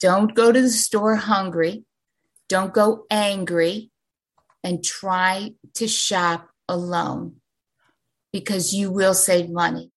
Don't 0.00 0.34
go 0.34 0.52
to 0.52 0.60
the 0.60 0.70
store 0.70 1.16
hungry. 1.16 1.84
Don't 2.48 2.74
go 2.74 3.06
angry 3.10 3.90
and 4.62 4.84
try 4.84 5.54
to 5.74 5.88
shop 5.88 6.50
alone 6.68 7.36
because 8.32 8.74
you 8.74 8.90
will 8.90 9.14
save 9.14 9.48
money. 9.48 9.90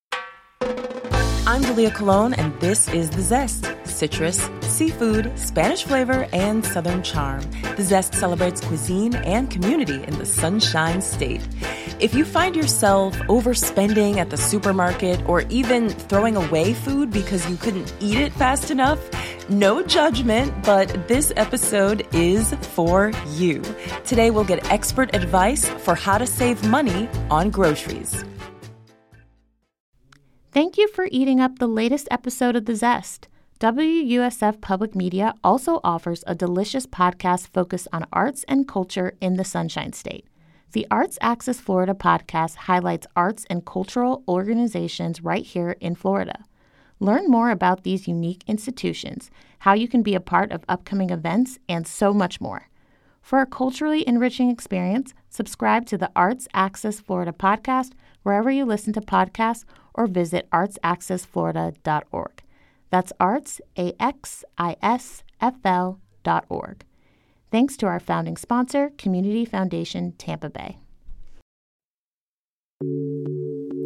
I'm 0.62 1.64
Dalia 1.64 1.94
Colon, 1.94 2.34
and 2.34 2.58
this 2.62 2.88
is 2.88 3.10
The 3.10 3.22
Zest 3.22 3.66
citrus, 4.00 4.50
seafood, 4.62 5.38
Spanish 5.38 5.84
flavor, 5.84 6.26
and 6.32 6.66
Southern 6.66 7.04
charm. 7.04 7.42
The 7.76 7.84
Zest 7.84 8.16
celebrates 8.16 8.62
cuisine 8.62 9.14
and 9.16 9.52
community 9.52 10.02
in 10.04 10.18
the 10.18 10.26
Sunshine 10.26 11.02
State. 11.02 11.46
If 12.00 12.14
you 12.14 12.24
find 12.24 12.56
yourself 12.56 13.14
overspending 13.28 14.16
at 14.16 14.30
the 14.30 14.38
supermarket 14.38 15.28
or 15.28 15.42
even 15.50 15.90
throwing 15.90 16.38
away 16.38 16.74
food 16.74 17.12
because 17.12 17.48
you 17.50 17.58
couldn't 17.58 17.94
eat 18.00 18.18
it 18.18 18.32
fast 18.32 18.72
enough, 18.72 19.00
no 19.50 19.84
judgment, 19.84 20.54
but 20.64 21.10
this 21.10 21.34
episode 21.36 22.08
is 22.14 22.54
for 22.76 23.12
you. 23.32 23.62
Today, 24.06 24.32
we'll 24.32 24.46
get 24.46 24.72
expert 24.72 25.14
advice 25.14 25.68
for 25.68 25.94
how 25.94 26.18
to 26.18 26.26
save 26.26 26.66
money 26.70 27.10
on 27.30 27.50
groceries. 27.50 28.24
Thank 30.52 30.78
you 30.78 30.88
for 30.88 31.10
eating 31.12 31.42
up 31.42 31.60
the 31.60 31.68
latest 31.68 32.08
episode 32.10 32.56
of 32.56 32.66
The 32.66 32.76
Zest. 32.76 33.28
WUSF 33.60 34.62
Public 34.62 34.96
Media 34.96 35.34
also 35.44 35.82
offers 35.84 36.24
a 36.26 36.34
delicious 36.34 36.86
podcast 36.86 37.50
focused 37.50 37.90
on 37.92 38.06
arts 38.14 38.46
and 38.48 38.66
culture 38.66 39.18
in 39.20 39.36
the 39.36 39.44
Sunshine 39.44 39.92
State. 39.92 40.26
The 40.72 40.88
Arts 40.90 41.18
Axis 41.20 41.60
Florida 41.60 41.94
podcast 41.94 42.56
highlights 42.56 43.06
arts 43.18 43.46
and 43.50 43.66
cultural 43.66 44.24
organizations 44.30 45.22
right 45.22 45.44
here 45.44 45.76
in 45.82 45.96
Florida. 45.96 46.46
Learn 47.02 47.28
more 47.28 47.50
about 47.50 47.84
these 47.84 48.08
unique 48.08 48.46
institutions, 48.48 49.30
how 49.60 49.74
you 49.74 49.90
can 49.90 50.04
be 50.04 50.16
a 50.16 50.22
part 50.22 50.54
of 50.54 50.64
upcoming 50.70 51.10
events, 51.10 51.60
and 51.68 51.86
so 51.86 52.14
much 52.14 52.40
more. 52.40 52.70
For 53.22 53.42
a 53.42 53.46
culturally 53.46 54.08
enriching 54.08 54.50
experience, 54.50 55.14
subscribe 55.30 55.86
to 55.88 55.98
the 55.98 56.12
Arts 56.16 56.48
Axis 56.54 57.02
Florida 57.02 57.34
podcast 57.34 57.92
wherever 58.24 58.50
you 58.50 58.64
listen 58.64 58.94
to 58.94 59.02
podcasts 59.02 59.66
or 59.94 60.08
visit 60.08 60.50
artsaccessflorida.org. 60.52 62.44
That's 62.90 63.14
arts, 63.20 63.62
A-X-I-S-F-L 63.78 64.40
dot 66.24 66.46
org. 66.50 66.86
Thanks 67.52 67.78
to 67.78 67.88
our 67.88 68.00
founding 68.00 68.38
sponsor, 68.38 68.92
Community 68.98 69.46
Foundation 69.46 70.14
Tampa 70.14 70.50
Bay. 70.50 70.78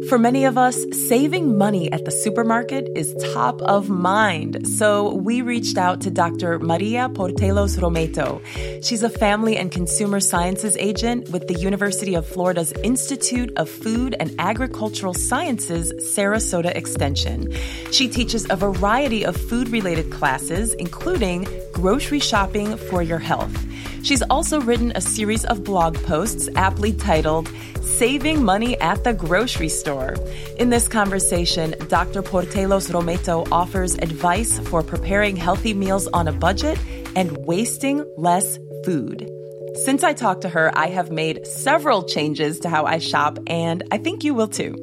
For 0.08 0.18
many 0.18 0.44
of 0.44 0.58
us, 0.58 0.84
saving 0.92 1.56
money 1.56 1.90
at 1.90 2.04
the 2.04 2.10
supermarket 2.10 2.90
is 2.94 3.14
top 3.32 3.62
of 3.62 3.88
mind. 3.88 4.68
So 4.68 5.14
we 5.14 5.40
reached 5.40 5.78
out 5.78 6.02
to 6.02 6.10
Dr. 6.10 6.58
Maria 6.58 7.08
Portelos 7.08 7.78
Rometo. 7.78 8.42
She's 8.84 9.02
a 9.02 9.08
family 9.08 9.56
and 9.56 9.70
consumer 9.70 10.20
sciences 10.20 10.76
agent 10.78 11.30
with 11.30 11.48
the 11.48 11.54
University 11.54 12.14
of 12.14 12.26
Florida's 12.26 12.72
Institute 12.82 13.50
of 13.56 13.70
Food 13.70 14.14
and 14.20 14.34
Agricultural 14.38 15.14
Sciences 15.14 15.90
Sarasota 15.94 16.74
Extension. 16.76 17.50
She 17.90 18.06
teaches 18.06 18.46
a 18.50 18.56
variety 18.56 19.24
of 19.24 19.34
food 19.34 19.70
related 19.70 20.12
classes, 20.12 20.74
including 20.74 21.46
grocery 21.72 22.20
shopping 22.20 22.76
for 22.76 23.02
your 23.02 23.20
health. 23.20 23.56
She's 24.04 24.20
also 24.28 24.60
written 24.60 24.92
a 24.94 25.00
series 25.00 25.46
of 25.46 25.64
blog 25.64 25.96
posts 26.02 26.50
aptly 26.56 26.92
titled 26.92 27.48
Saving 27.80 28.44
Money 28.44 28.78
at 28.78 29.02
the 29.02 29.14
Grocery 29.14 29.70
Store. 29.70 30.14
In 30.58 30.68
this 30.68 30.88
conversation, 30.88 31.74
Dr. 31.88 32.22
Portelos 32.22 32.90
Rometo 32.90 33.48
offers 33.50 33.94
advice 33.94 34.58
for 34.68 34.82
preparing 34.82 35.36
healthy 35.36 35.72
meals 35.72 36.06
on 36.08 36.28
a 36.28 36.32
budget 36.32 36.78
and 37.16 37.46
wasting 37.46 38.04
less 38.18 38.58
food. 38.84 39.26
Since 39.84 40.04
I 40.04 40.12
talked 40.12 40.42
to 40.42 40.50
her, 40.50 40.70
I 40.76 40.88
have 40.88 41.10
made 41.10 41.46
several 41.46 42.02
changes 42.02 42.60
to 42.60 42.68
how 42.68 42.84
I 42.84 42.98
shop, 42.98 43.38
and 43.46 43.82
I 43.90 43.96
think 43.96 44.22
you 44.22 44.34
will 44.34 44.48
too. 44.48 44.76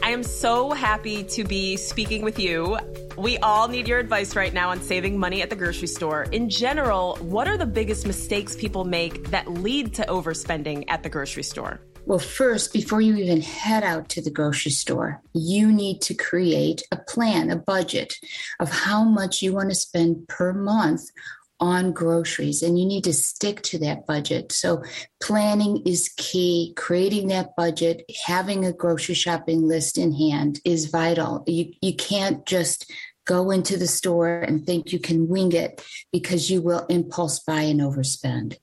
I 0.00 0.10
am 0.10 0.22
so 0.22 0.70
happy 0.70 1.24
to 1.24 1.42
be 1.42 1.76
speaking 1.76 2.22
with 2.22 2.38
you. 2.38 2.78
We 3.16 3.38
all 3.38 3.68
need 3.68 3.86
your 3.86 4.00
advice 4.00 4.34
right 4.34 4.52
now 4.52 4.70
on 4.70 4.82
saving 4.82 5.18
money 5.18 5.40
at 5.40 5.48
the 5.48 5.54
grocery 5.54 5.86
store. 5.86 6.24
In 6.32 6.48
general, 6.48 7.16
what 7.20 7.46
are 7.46 7.56
the 7.56 7.66
biggest 7.66 8.08
mistakes 8.08 8.56
people 8.56 8.84
make 8.84 9.30
that 9.30 9.46
lead 9.46 9.94
to 9.94 10.02
overspending 10.06 10.84
at 10.88 11.04
the 11.04 11.08
grocery 11.08 11.44
store? 11.44 11.80
Well, 12.06 12.18
first, 12.18 12.72
before 12.72 13.00
you 13.00 13.14
even 13.16 13.40
head 13.40 13.84
out 13.84 14.08
to 14.10 14.20
the 14.20 14.30
grocery 14.30 14.72
store, 14.72 15.22
you 15.32 15.72
need 15.72 16.02
to 16.02 16.14
create 16.14 16.82
a 16.90 16.96
plan, 16.96 17.50
a 17.50 17.56
budget 17.56 18.14
of 18.58 18.70
how 18.70 19.04
much 19.04 19.42
you 19.42 19.52
want 19.52 19.70
to 19.70 19.76
spend 19.76 20.26
per 20.26 20.52
month 20.52 21.08
on 21.60 21.92
groceries 21.92 22.62
and 22.62 22.78
you 22.78 22.84
need 22.84 23.04
to 23.04 23.12
stick 23.12 23.62
to 23.62 23.78
that 23.78 24.06
budget. 24.06 24.52
So 24.52 24.82
planning 25.22 25.82
is 25.86 26.12
key. 26.16 26.72
Creating 26.76 27.28
that 27.28 27.56
budget, 27.56 28.04
having 28.26 28.64
a 28.64 28.72
grocery 28.72 29.14
shopping 29.14 29.66
list 29.66 29.98
in 29.98 30.12
hand 30.12 30.60
is 30.64 30.86
vital. 30.86 31.44
You 31.46 31.72
you 31.80 31.94
can't 31.94 32.44
just 32.46 32.90
go 33.24 33.50
into 33.50 33.76
the 33.76 33.86
store 33.86 34.40
and 34.40 34.66
think 34.66 34.92
you 34.92 34.98
can 34.98 35.28
wing 35.28 35.52
it 35.52 35.82
because 36.12 36.50
you 36.50 36.60
will 36.60 36.84
impulse 36.86 37.40
buy 37.40 37.62
and 37.62 37.80
overspend. 37.80 38.58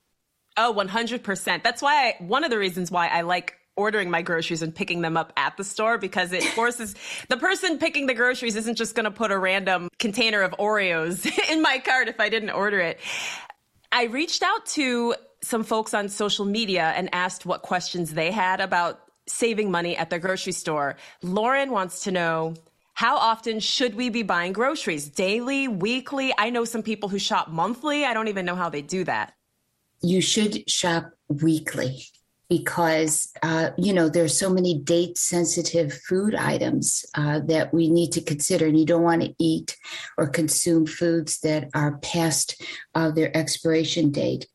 Oh, 0.56 0.72
100%. 0.76 1.62
That's 1.62 1.82
why 1.82 2.08
I, 2.08 2.22
one 2.22 2.44
of 2.44 2.50
the 2.50 2.58
reasons 2.58 2.90
why 2.90 3.08
I 3.08 3.22
like 3.22 3.56
ordering 3.76 4.10
my 4.10 4.22
groceries 4.22 4.62
and 4.62 4.74
picking 4.74 5.00
them 5.00 5.16
up 5.16 5.32
at 5.36 5.56
the 5.56 5.64
store 5.64 5.98
because 5.98 6.32
it 6.32 6.42
forces 6.42 6.94
the 7.28 7.36
person 7.36 7.78
picking 7.78 8.06
the 8.06 8.14
groceries 8.14 8.56
isn't 8.56 8.76
just 8.76 8.94
going 8.94 9.04
to 9.04 9.10
put 9.10 9.30
a 9.30 9.38
random 9.38 9.88
container 9.98 10.42
of 10.42 10.52
Oreos 10.52 11.26
in 11.50 11.62
my 11.62 11.78
cart 11.78 12.08
if 12.08 12.20
I 12.20 12.28
didn't 12.28 12.50
order 12.50 12.80
it. 12.80 13.00
I 13.90 14.04
reached 14.04 14.42
out 14.42 14.66
to 14.66 15.14
some 15.42 15.64
folks 15.64 15.94
on 15.94 16.08
social 16.08 16.44
media 16.44 16.92
and 16.96 17.08
asked 17.12 17.44
what 17.44 17.62
questions 17.62 18.14
they 18.14 18.30
had 18.30 18.60
about 18.60 19.00
saving 19.26 19.70
money 19.70 19.96
at 19.96 20.10
the 20.10 20.18
grocery 20.18 20.52
store. 20.52 20.96
Lauren 21.22 21.70
wants 21.70 22.04
to 22.04 22.10
know 22.10 22.54
how 22.94 23.16
often 23.16 23.58
should 23.60 23.94
we 23.94 24.10
be 24.10 24.22
buying 24.22 24.52
groceries? 24.52 25.08
Daily, 25.08 25.66
weekly? 25.66 26.32
I 26.36 26.50
know 26.50 26.64
some 26.64 26.82
people 26.82 27.08
who 27.08 27.18
shop 27.18 27.48
monthly. 27.48 28.04
I 28.04 28.12
don't 28.12 28.28
even 28.28 28.44
know 28.44 28.54
how 28.54 28.68
they 28.68 28.82
do 28.82 29.04
that. 29.04 29.34
You 30.02 30.20
should 30.20 30.68
shop 30.68 31.10
weekly 31.28 32.04
because 32.52 33.32
uh, 33.42 33.70
you 33.78 33.94
know 33.94 34.10
there's 34.10 34.38
so 34.38 34.52
many 34.52 34.78
date 34.78 35.16
sensitive 35.16 35.90
food 36.06 36.34
items 36.34 37.06
uh, 37.14 37.40
that 37.46 37.72
we 37.72 37.88
need 37.88 38.12
to 38.12 38.20
consider 38.20 38.66
and 38.66 38.78
you 38.78 38.84
don't 38.84 39.02
want 39.02 39.22
to 39.22 39.34
eat 39.38 39.74
or 40.18 40.28
consume 40.28 40.84
foods 40.84 41.40
that 41.40 41.70
are 41.74 41.96
past 42.00 42.62
uh, 42.94 43.10
their 43.10 43.34
expiration 43.34 44.10
date 44.10 44.46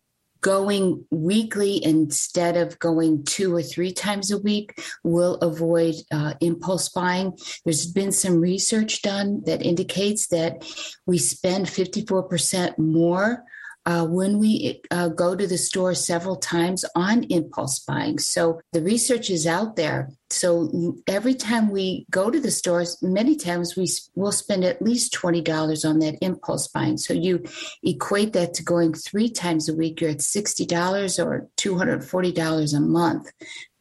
going 0.41 1.03
weekly 1.09 1.83
instead 1.83 2.55
of 2.55 2.77
going 2.77 3.23
two 3.23 3.55
or 3.55 3.63
three 3.63 3.91
times 3.91 4.29
a 4.29 4.37
week 4.37 4.79
will 5.03 5.33
avoid 5.37 5.95
uh, 6.11 6.35
impulse 6.39 6.89
buying. 6.89 7.35
There's 7.65 7.87
been 7.91 8.11
some 8.11 8.39
research 8.39 9.01
done 9.01 9.41
that 9.47 9.65
indicates 9.65 10.27
that 10.27 10.63
we 11.07 11.17
spend 11.17 11.65
54% 11.65 12.77
more 12.77 13.43
uh, 13.87 14.05
when 14.05 14.37
we 14.37 14.81
uh, 14.91 15.07
go 15.07 15.33
to 15.33 15.47
the 15.47 15.57
store 15.57 15.93
several 15.93 16.35
times 16.35 16.83
on 16.93 17.23
impulse 17.29 17.79
buying. 17.79 18.19
So 18.19 18.59
the 18.73 18.81
research 18.81 19.29
is 19.29 19.47
out 19.47 19.77
there. 19.77 20.09
So 20.29 20.97
every 21.07 21.33
time 21.33 21.69
we 21.69 22.05
go 22.11 22.29
to 22.29 22.37
the 22.37 22.51
stores, 22.51 23.01
many 23.01 23.37
times 23.37 23.77
we 23.77 23.87
will 24.13 24.33
spend 24.33 24.65
at 24.65 24.81
least 24.81 25.13
$20 25.13 25.89
on 25.89 25.99
that 25.99 26.17
impulse 26.21 26.67
buying. 26.67 26.97
So 26.97 27.13
you 27.13 27.45
equate 27.81 28.33
that 28.33 28.53
to 28.55 28.63
going 28.63 28.93
three 28.93 29.29
times 29.29 29.69
a 29.69 29.73
week, 29.73 30.01
you're 30.01 30.09
at 30.09 30.17
$60 30.17 31.25
or 31.25 31.47
$240 31.55 32.75
a 32.75 32.79
month 32.81 33.31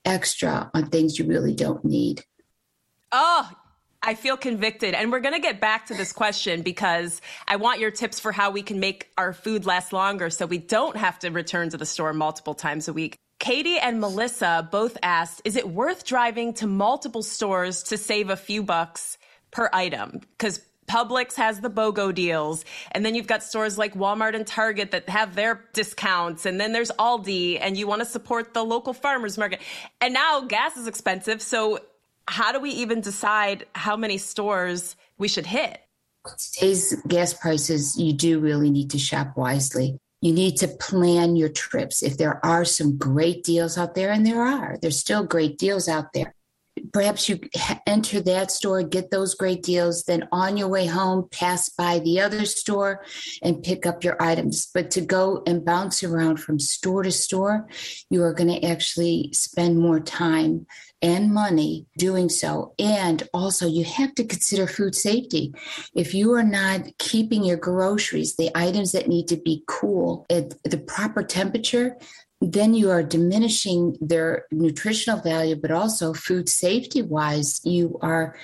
extra 0.04 0.70
on 0.72 0.86
things 0.86 1.18
you 1.18 1.26
really 1.26 1.52
don't 1.52 1.84
need. 1.84 2.22
Oh, 3.10 3.50
I 4.06 4.14
feel 4.14 4.36
convicted. 4.36 4.94
And 4.94 5.10
we're 5.10 5.20
going 5.20 5.34
to 5.34 5.40
get 5.40 5.60
back 5.60 5.86
to 5.86 5.94
this 5.94 6.12
question 6.12 6.62
because 6.62 7.20
I 7.48 7.56
want 7.56 7.80
your 7.80 7.90
tips 7.90 8.20
for 8.20 8.30
how 8.30 8.52
we 8.52 8.62
can 8.62 8.78
make 8.78 9.10
our 9.18 9.32
food 9.32 9.66
last 9.66 9.92
longer 9.92 10.30
so 10.30 10.46
we 10.46 10.58
don't 10.58 10.96
have 10.96 11.18
to 11.18 11.30
return 11.30 11.70
to 11.70 11.76
the 11.76 11.84
store 11.84 12.12
multiple 12.12 12.54
times 12.54 12.86
a 12.86 12.92
week. 12.92 13.16
Katie 13.40 13.78
and 13.78 14.00
Melissa 14.00 14.68
both 14.70 14.96
asked, 15.02 15.42
is 15.44 15.56
it 15.56 15.68
worth 15.68 16.04
driving 16.04 16.54
to 16.54 16.68
multiple 16.68 17.22
stores 17.22 17.82
to 17.84 17.98
save 17.98 18.30
a 18.30 18.36
few 18.36 18.62
bucks 18.62 19.18
per 19.50 19.68
item? 19.72 20.20
Because 20.38 20.60
Publix 20.86 21.34
has 21.34 21.60
the 21.60 21.68
BOGO 21.68 22.14
deals. 22.14 22.64
And 22.92 23.04
then 23.04 23.16
you've 23.16 23.26
got 23.26 23.42
stores 23.42 23.76
like 23.76 23.94
Walmart 23.94 24.36
and 24.36 24.46
Target 24.46 24.92
that 24.92 25.08
have 25.08 25.34
their 25.34 25.64
discounts. 25.72 26.46
And 26.46 26.60
then 26.60 26.72
there's 26.72 26.92
Aldi 26.92 27.58
and 27.60 27.76
you 27.76 27.88
want 27.88 28.02
to 28.02 28.06
support 28.06 28.54
the 28.54 28.64
local 28.64 28.92
farmers 28.92 29.36
market. 29.36 29.60
And 30.00 30.14
now 30.14 30.42
gas 30.42 30.76
is 30.76 30.86
expensive. 30.86 31.42
So 31.42 31.80
how 32.28 32.52
do 32.52 32.60
we 32.60 32.70
even 32.70 33.00
decide 33.00 33.66
how 33.74 33.96
many 33.96 34.18
stores 34.18 34.96
we 35.18 35.28
should 35.28 35.46
hit? 35.46 35.80
Today's 36.54 36.94
gas 37.06 37.32
prices, 37.34 37.96
you 37.98 38.12
do 38.12 38.40
really 38.40 38.70
need 38.70 38.90
to 38.90 38.98
shop 38.98 39.36
wisely. 39.36 39.98
You 40.22 40.32
need 40.32 40.56
to 40.56 40.68
plan 40.68 41.36
your 41.36 41.50
trips. 41.50 42.02
If 42.02 42.16
there 42.16 42.44
are 42.44 42.64
some 42.64 42.98
great 42.98 43.44
deals 43.44 43.78
out 43.78 43.94
there, 43.94 44.10
and 44.10 44.26
there 44.26 44.42
are, 44.42 44.76
there's 44.82 44.98
still 44.98 45.24
great 45.24 45.56
deals 45.56 45.88
out 45.88 46.12
there. 46.14 46.34
perhaps 46.92 47.28
you 47.28 47.40
enter 47.86 48.20
that 48.20 48.50
store, 48.50 48.82
get 48.82 49.10
those 49.10 49.34
great 49.34 49.62
deals, 49.62 50.04
then 50.04 50.28
on 50.32 50.56
your 50.56 50.68
way 50.68 50.86
home, 50.86 51.28
pass 51.30 51.68
by 51.68 51.98
the 52.00 52.20
other 52.20 52.44
store 52.44 53.04
and 53.42 53.62
pick 53.62 53.86
up 53.86 54.04
your 54.04 54.20
items. 54.22 54.68
But 54.72 54.90
to 54.92 55.00
go 55.00 55.42
and 55.46 55.64
bounce 55.64 56.02
around 56.02 56.38
from 56.38 56.58
store 56.58 57.02
to 57.02 57.12
store, 57.12 57.66
you 58.10 58.22
are 58.22 58.34
going 58.34 58.60
to 58.60 58.66
actually 58.66 59.30
spend 59.32 59.78
more 59.78 60.00
time 60.00 60.66
and 61.06 61.32
money 61.32 61.86
doing 61.96 62.28
so. 62.28 62.74
And 62.80 63.22
also, 63.32 63.68
you 63.68 63.84
have 63.84 64.12
to 64.16 64.24
consider 64.24 64.66
food 64.66 64.96
safety. 64.96 65.54
If 65.94 66.14
you 66.14 66.32
are 66.34 66.42
not 66.42 66.80
keeping 66.98 67.44
your 67.44 67.58
groceries, 67.58 68.34
the 68.34 68.50
items 68.56 68.90
that 68.92 69.06
need 69.06 69.28
to 69.28 69.36
be 69.36 69.62
cool 69.68 70.26
at 70.28 70.54
the 70.64 70.78
proper 70.78 71.22
temperature, 71.22 71.96
then 72.40 72.74
you 72.74 72.90
are 72.90 73.04
diminishing 73.04 73.96
their 74.00 74.46
nutritional 74.50 75.20
value, 75.20 75.54
but 75.54 75.70
also 75.70 76.12
food 76.12 76.48
safety 76.48 77.02
wise, 77.02 77.60
you 77.64 77.98
are 78.02 78.36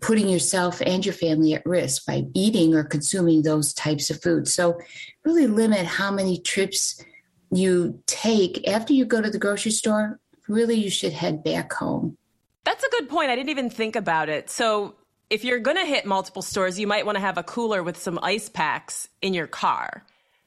putting 0.00 0.28
yourself 0.28 0.80
and 0.86 1.04
your 1.04 1.14
family 1.14 1.52
at 1.54 1.66
risk 1.66 2.06
by 2.06 2.22
eating 2.32 2.74
or 2.74 2.84
consuming 2.84 3.42
those 3.42 3.74
types 3.74 4.08
of 4.08 4.22
food. 4.22 4.46
So, 4.46 4.78
really 5.24 5.48
limit 5.48 5.84
how 5.84 6.12
many 6.12 6.38
trips 6.40 7.02
you 7.50 8.02
take 8.06 8.66
after 8.68 8.92
you 8.92 9.04
go 9.04 9.20
to 9.20 9.30
the 9.30 9.38
grocery 9.38 9.72
store. 9.72 10.20
Really, 10.48 10.74
you 10.74 10.90
should 10.90 11.12
head 11.12 11.42
back 11.42 11.72
home. 11.72 12.16
That's 12.64 12.84
a 12.84 12.90
good 12.90 13.08
point. 13.08 13.30
I 13.30 13.36
didn't 13.36 13.50
even 13.50 13.70
think 13.70 13.96
about 13.96 14.28
it. 14.28 14.50
So, 14.50 14.94
if 15.30 15.44
you're 15.44 15.58
going 15.58 15.76
to 15.76 15.86
hit 15.86 16.04
multiple 16.04 16.42
stores, 16.42 16.78
you 16.78 16.86
might 16.86 17.06
want 17.06 17.16
to 17.16 17.20
have 17.20 17.38
a 17.38 17.42
cooler 17.42 17.82
with 17.82 17.96
some 17.96 18.18
ice 18.22 18.48
packs 18.48 19.08
in 19.22 19.34
your 19.34 19.46
car. 19.46 20.04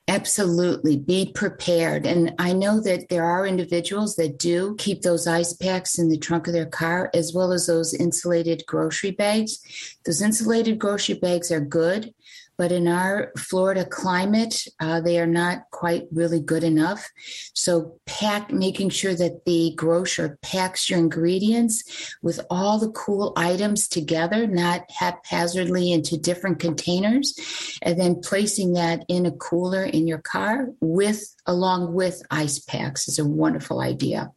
Absolutely. 0.09 0.95
Be 0.95 1.31
prepared. 1.35 2.05
And 2.05 2.33
I 2.39 2.53
know 2.53 2.79
that 2.79 3.09
there 3.09 3.25
are 3.25 3.45
individuals 3.45 4.15
that 4.15 4.39
do 4.39 4.75
keep 4.77 5.01
those 5.01 5.27
ice 5.27 5.51
packs 5.51 5.99
in 5.99 6.07
the 6.07 6.17
trunk 6.17 6.47
of 6.47 6.53
their 6.53 6.65
car, 6.65 7.09
as 7.13 7.33
well 7.33 7.51
as 7.51 7.67
those 7.67 7.93
insulated 7.93 8.63
grocery 8.67 9.11
bags. 9.11 9.59
Those 10.05 10.21
insulated 10.21 10.79
grocery 10.79 11.15
bags 11.15 11.51
are 11.51 11.59
good. 11.59 12.13
But 12.57 12.71
in 12.71 12.87
our 12.87 13.31
Florida 13.37 13.85
climate, 13.85 14.67
uh, 14.79 14.99
they 15.01 15.19
are 15.19 15.27
not 15.27 15.69
quite 15.71 16.03
really 16.11 16.39
good 16.39 16.63
enough. 16.63 17.07
So, 17.53 17.99
pack, 18.05 18.51
making 18.51 18.89
sure 18.89 19.15
that 19.15 19.45
the 19.45 19.73
grocer 19.75 20.37
packs 20.41 20.89
your 20.89 20.99
ingredients 20.99 22.15
with 22.21 22.39
all 22.49 22.79
the 22.79 22.91
cool 22.91 23.33
items 23.35 23.87
together, 23.87 24.47
not 24.47 24.89
haphazardly 24.89 25.91
into 25.91 26.17
different 26.17 26.59
containers, 26.59 27.37
and 27.81 27.99
then 27.99 28.21
placing 28.21 28.73
that 28.73 29.05
in 29.07 29.25
a 29.25 29.31
cooler 29.31 29.83
in 29.83 30.07
your 30.07 30.19
car 30.19 30.69
with, 30.81 31.35
along 31.45 31.93
with 31.93 32.23
ice 32.31 32.59
packs 32.59 33.07
is 33.07 33.19
a 33.19 33.25
wonderful 33.25 33.81
idea. 33.81 34.31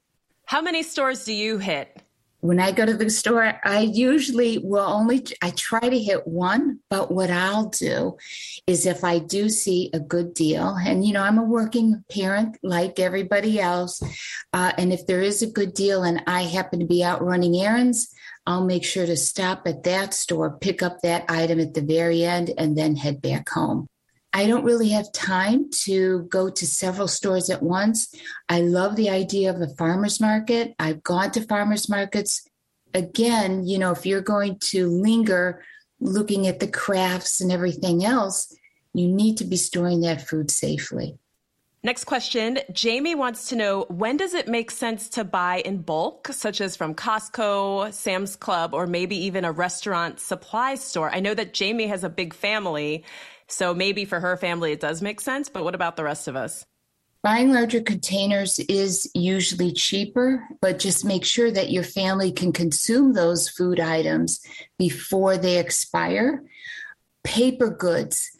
How 0.44 0.60
many 0.60 0.82
stores 0.82 1.24
do 1.24 1.32
you 1.32 1.58
hit? 1.58 2.02
When 2.40 2.58
I 2.58 2.72
go 2.72 2.86
to 2.86 2.96
the 2.96 3.10
store, 3.10 3.60
I 3.64 3.80
usually 3.80 4.58
will 4.58 4.86
only, 4.86 5.24
I 5.42 5.50
try 5.50 5.80
to 5.80 5.98
hit 5.98 6.26
one, 6.26 6.80
but 6.88 7.10
what 7.10 7.30
I'll 7.30 7.68
do 7.68 8.16
is 8.66 8.86
if 8.86 9.04
I 9.04 9.18
do 9.18 9.48
see 9.48 9.90
a 9.92 10.00
good 10.00 10.32
deal, 10.32 10.74
and 10.74 11.04
you 11.04 11.12
know, 11.12 11.22
I'm 11.22 11.38
a 11.38 11.44
working 11.44 12.02
parent 12.10 12.56
like 12.62 12.98
everybody 12.98 13.60
else, 13.60 14.02
uh, 14.52 14.72
and 14.78 14.92
if 14.92 15.06
there 15.06 15.20
is 15.20 15.42
a 15.42 15.50
good 15.50 15.74
deal 15.74 16.02
and 16.02 16.22
I 16.26 16.42
happen 16.42 16.80
to 16.80 16.86
be 16.86 17.04
out 17.04 17.22
running 17.22 17.56
errands, 17.56 18.12
I'll 18.46 18.64
make 18.64 18.84
sure 18.84 19.06
to 19.06 19.16
stop 19.16 19.66
at 19.66 19.82
that 19.84 20.14
store, 20.14 20.50
pick 20.58 20.82
up 20.82 21.02
that 21.02 21.26
item 21.28 21.60
at 21.60 21.74
the 21.74 21.82
very 21.82 22.24
end, 22.24 22.50
and 22.56 22.76
then 22.76 22.96
head 22.96 23.20
back 23.20 23.50
home. 23.50 23.86
I 24.32 24.46
don't 24.46 24.64
really 24.64 24.90
have 24.90 25.12
time 25.12 25.70
to 25.84 26.22
go 26.28 26.50
to 26.50 26.66
several 26.66 27.08
stores 27.08 27.50
at 27.50 27.62
once. 27.62 28.14
I 28.48 28.60
love 28.60 28.96
the 28.96 29.10
idea 29.10 29.50
of 29.50 29.60
a 29.60 29.74
farmer's 29.74 30.20
market. 30.20 30.74
I've 30.78 31.02
gone 31.02 31.32
to 31.32 31.40
farmer's 31.42 31.88
markets. 31.88 32.46
Again, 32.94 33.66
you 33.66 33.78
know, 33.78 33.90
if 33.90 34.06
you're 34.06 34.20
going 34.20 34.58
to 34.70 34.88
linger 34.88 35.62
looking 36.00 36.46
at 36.46 36.60
the 36.60 36.68
crafts 36.68 37.40
and 37.40 37.50
everything 37.50 38.04
else, 38.04 38.54
you 38.94 39.08
need 39.08 39.36
to 39.38 39.44
be 39.44 39.56
storing 39.56 40.00
that 40.02 40.26
food 40.26 40.50
safely. 40.50 41.18
Next 41.82 42.04
question. 42.04 42.58
Jamie 42.72 43.14
wants 43.14 43.48
to 43.48 43.56
know 43.56 43.86
when 43.88 44.18
does 44.18 44.34
it 44.34 44.46
make 44.46 44.70
sense 44.70 45.08
to 45.10 45.24
buy 45.24 45.62
in 45.64 45.78
bulk, 45.78 46.28
such 46.30 46.60
as 46.60 46.76
from 46.76 46.94
Costco, 46.94 47.90
Sam's 47.94 48.36
Club, 48.36 48.74
or 48.74 48.86
maybe 48.86 49.16
even 49.16 49.46
a 49.46 49.52
restaurant 49.52 50.20
supply 50.20 50.74
store? 50.74 51.10
I 51.10 51.20
know 51.20 51.32
that 51.32 51.54
Jamie 51.54 51.86
has 51.86 52.04
a 52.04 52.10
big 52.10 52.34
family 52.34 53.02
so 53.50 53.74
maybe 53.74 54.04
for 54.04 54.20
her 54.20 54.36
family 54.36 54.72
it 54.72 54.80
does 54.80 55.02
make 55.02 55.20
sense, 55.20 55.48
but 55.48 55.64
what 55.64 55.74
about 55.74 55.96
the 55.96 56.04
rest 56.04 56.28
of 56.28 56.36
us? 56.36 56.64
Buying 57.22 57.52
larger 57.52 57.82
containers 57.82 58.58
is 58.60 59.10
usually 59.14 59.72
cheaper, 59.72 60.48
but 60.62 60.78
just 60.78 61.04
make 61.04 61.24
sure 61.24 61.50
that 61.50 61.70
your 61.70 61.82
family 61.82 62.32
can 62.32 62.50
consume 62.50 63.12
those 63.12 63.46
food 63.46 63.78
items 63.78 64.40
before 64.78 65.36
they 65.36 65.58
expire. 65.58 66.42
Paper 67.22 67.68
goods 67.68 68.30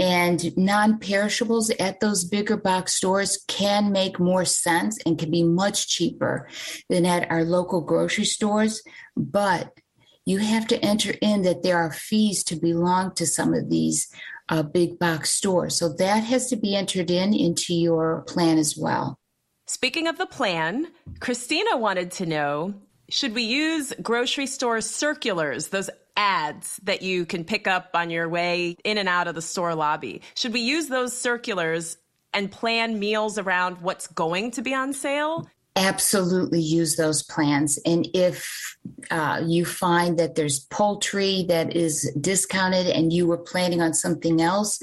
and 0.00 0.56
non 0.56 0.98
perishables 0.98 1.70
at 1.70 2.00
those 2.00 2.24
bigger 2.24 2.56
box 2.56 2.94
stores 2.94 3.44
can 3.46 3.92
make 3.92 4.18
more 4.18 4.44
sense 4.44 4.98
and 5.06 5.16
can 5.16 5.30
be 5.30 5.44
much 5.44 5.86
cheaper 5.86 6.48
than 6.88 7.06
at 7.06 7.30
our 7.30 7.44
local 7.44 7.82
grocery 7.82 8.24
stores. 8.24 8.82
But 9.16 9.78
you 10.26 10.38
have 10.38 10.66
to 10.68 10.84
enter 10.84 11.14
in 11.20 11.42
that 11.42 11.62
there 11.62 11.78
are 11.78 11.92
fees 11.92 12.42
to 12.44 12.56
belong 12.56 13.14
to 13.14 13.26
some 13.26 13.54
of 13.54 13.68
these 13.68 14.08
a 14.48 14.62
big 14.62 14.98
box 14.98 15.30
store. 15.30 15.70
So 15.70 15.88
that 15.94 16.24
has 16.24 16.48
to 16.50 16.56
be 16.56 16.76
entered 16.76 17.10
in 17.10 17.34
into 17.34 17.74
your 17.74 18.22
plan 18.22 18.58
as 18.58 18.76
well. 18.76 19.18
Speaking 19.66 20.06
of 20.06 20.18
the 20.18 20.26
plan, 20.26 20.88
Christina 21.20 21.76
wanted 21.76 22.10
to 22.12 22.26
know 22.26 22.74
should 23.10 23.34
we 23.34 23.42
use 23.42 23.92
grocery 24.02 24.46
store 24.46 24.80
circulars, 24.80 25.68
those 25.68 25.90
ads 26.16 26.78
that 26.84 27.02
you 27.02 27.26
can 27.26 27.44
pick 27.44 27.66
up 27.66 27.90
on 27.94 28.10
your 28.10 28.28
way 28.28 28.76
in 28.84 28.98
and 28.98 29.08
out 29.08 29.28
of 29.28 29.34
the 29.34 29.42
store 29.42 29.74
lobby? 29.74 30.22
Should 30.34 30.52
we 30.52 30.60
use 30.60 30.88
those 30.88 31.16
circulars 31.16 31.96
and 32.32 32.50
plan 32.50 32.98
meals 32.98 33.38
around 33.38 33.80
what's 33.82 34.06
going 34.08 34.52
to 34.52 34.62
be 34.62 34.74
on 34.74 34.92
sale? 34.92 35.48
Absolutely 35.76 36.60
use 36.60 36.96
those 36.96 37.22
plans. 37.22 37.78
And 37.84 38.08
if 38.14 38.76
uh, 39.10 39.42
you 39.44 39.64
find 39.64 40.18
that 40.18 40.34
there's 40.34 40.60
poultry 40.60 41.44
that 41.48 41.74
is 41.74 42.10
discounted 42.20 42.86
and 42.86 43.12
you 43.12 43.26
were 43.26 43.38
planning 43.38 43.80
on 43.80 43.94
something 43.94 44.40
else, 44.40 44.80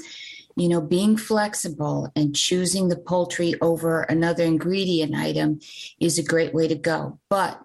you 0.56 0.68
know, 0.68 0.80
being 0.82 1.16
flexible 1.16 2.12
and 2.14 2.36
choosing 2.36 2.88
the 2.88 2.98
poultry 2.98 3.54
over 3.62 4.02
another 4.02 4.44
ingredient 4.44 5.14
item 5.14 5.60
is 5.98 6.18
a 6.18 6.22
great 6.22 6.52
way 6.52 6.68
to 6.68 6.74
go. 6.74 7.18
But 7.30 7.58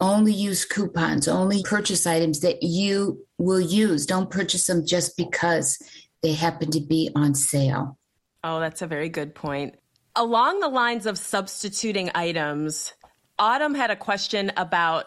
only 0.00 0.32
use 0.32 0.64
coupons, 0.64 1.28
only 1.28 1.62
purchase 1.62 2.06
items 2.06 2.40
that 2.40 2.62
you 2.62 3.26
will 3.38 3.60
use. 3.60 4.06
Don't 4.06 4.30
purchase 4.30 4.66
them 4.66 4.86
just 4.86 5.16
because 5.16 5.78
they 6.22 6.32
happen 6.32 6.70
to 6.70 6.80
be 6.80 7.10
on 7.14 7.34
sale. 7.34 7.98
Oh, 8.42 8.60
that's 8.60 8.80
a 8.80 8.86
very 8.86 9.08
good 9.08 9.34
point. 9.34 9.76
Along 10.20 10.60
the 10.60 10.68
lines 10.68 11.06
of 11.06 11.16
substituting 11.16 12.10
items, 12.14 12.92
Autumn 13.38 13.74
had 13.74 13.90
a 13.90 13.96
question 13.96 14.52
about 14.54 15.06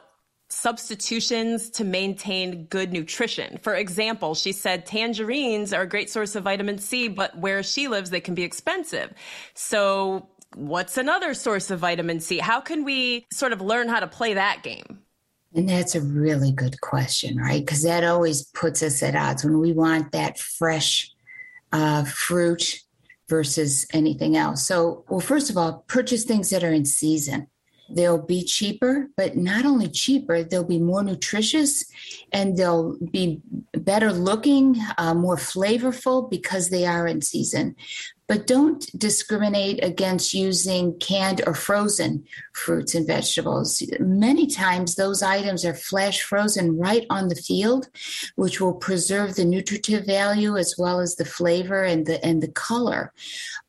substitutions 0.50 1.70
to 1.70 1.84
maintain 1.84 2.66
good 2.66 2.92
nutrition. 2.92 3.60
For 3.60 3.76
example, 3.76 4.34
she 4.34 4.52
said 4.52 4.88
tangerines 4.88 5.72
are 5.72 5.84
a 5.84 5.88
great 5.88 6.10
source 6.10 6.36
of 6.36 6.46
vitamin 6.46 6.80
C, 6.80 7.10
but 7.10 7.38
where 7.38 7.62
she 7.62 7.88
lives, 7.88 8.10
they 8.10 8.22
can 8.22 8.34
be 8.34 8.42
expensive. 8.42 9.14
So, 9.54 10.30
what's 10.56 10.98
another 10.98 11.36
source 11.36 11.70
of 11.70 11.78
vitamin 11.78 12.20
C? 12.20 12.40
How 12.40 12.60
can 12.60 12.84
we 12.84 13.28
sort 13.32 13.54
of 13.54 13.62
learn 13.62 13.90
how 13.90 14.00
to 14.00 14.08
play 14.08 14.34
that 14.34 14.64
game? 14.64 14.98
And 15.54 15.70
that's 15.70 15.94
a 15.94 16.02
really 16.02 16.52
good 16.52 16.82
question, 16.82 17.38
right? 17.38 17.64
Because 17.64 17.84
that 17.84 18.04
always 18.04 18.46
puts 18.46 18.82
us 18.82 19.04
at 19.04 19.16
odds 19.16 19.44
when 19.44 19.60
we 19.60 19.74
want 19.74 20.12
that 20.14 20.40
fresh 20.40 21.12
uh, 21.72 22.04
fruit 22.06 22.80
versus 23.30 23.86
anything 23.94 24.38
else. 24.38 24.68
So, 24.68 25.06
well, 25.10 25.20
first 25.20 25.50
of 25.50 25.58
all, 25.58 25.86
purchase 25.88 26.24
things 26.24 26.50
that 26.50 26.64
are 26.64 26.74
in 26.74 26.86
season. 26.86 27.48
They'll 27.90 28.22
be 28.22 28.44
cheaper, 28.44 29.10
but 29.18 29.36
not 29.38 29.66
only 29.66 29.88
cheaper, 29.88 30.44
they'll 30.44 30.64
be 30.64 30.80
more 30.80 31.04
nutritious 31.04 31.86
and 32.32 32.58
they'll 32.58 32.98
be 33.12 33.42
better 33.74 34.12
looking, 34.12 34.78
uh, 34.98 35.14
more 35.14 35.36
flavorful 35.38 36.30
because 36.30 36.70
they 36.70 36.86
are 36.86 37.08
in 37.08 37.22
season 37.22 37.76
but 38.28 38.48
don't 38.48 38.90
discriminate 38.98 39.84
against 39.84 40.34
using 40.34 40.98
canned 41.00 41.42
or 41.46 41.54
frozen 41.54 42.24
fruits 42.54 42.96
and 42.96 43.06
vegetables. 43.06 43.84
Many 44.00 44.48
times 44.48 44.96
those 44.96 45.22
items 45.22 45.66
are 45.66 45.74
flash 45.74 46.22
frozen 46.22 46.78
right 46.78 47.06
on 47.10 47.28
the 47.28 47.36
field, 47.36 47.90
which 48.36 48.62
will 48.62 48.74
preserve 48.74 49.36
the 49.36 49.46
nutritive 49.46 50.06
value 50.06 50.58
as 50.58 50.76
well 50.78 51.00
as 51.00 51.16
the 51.16 51.26
flavor 51.26 51.84
and 51.84 52.06
the 52.06 52.24
and 52.26 52.42
the 52.42 52.52
color. 52.52 53.14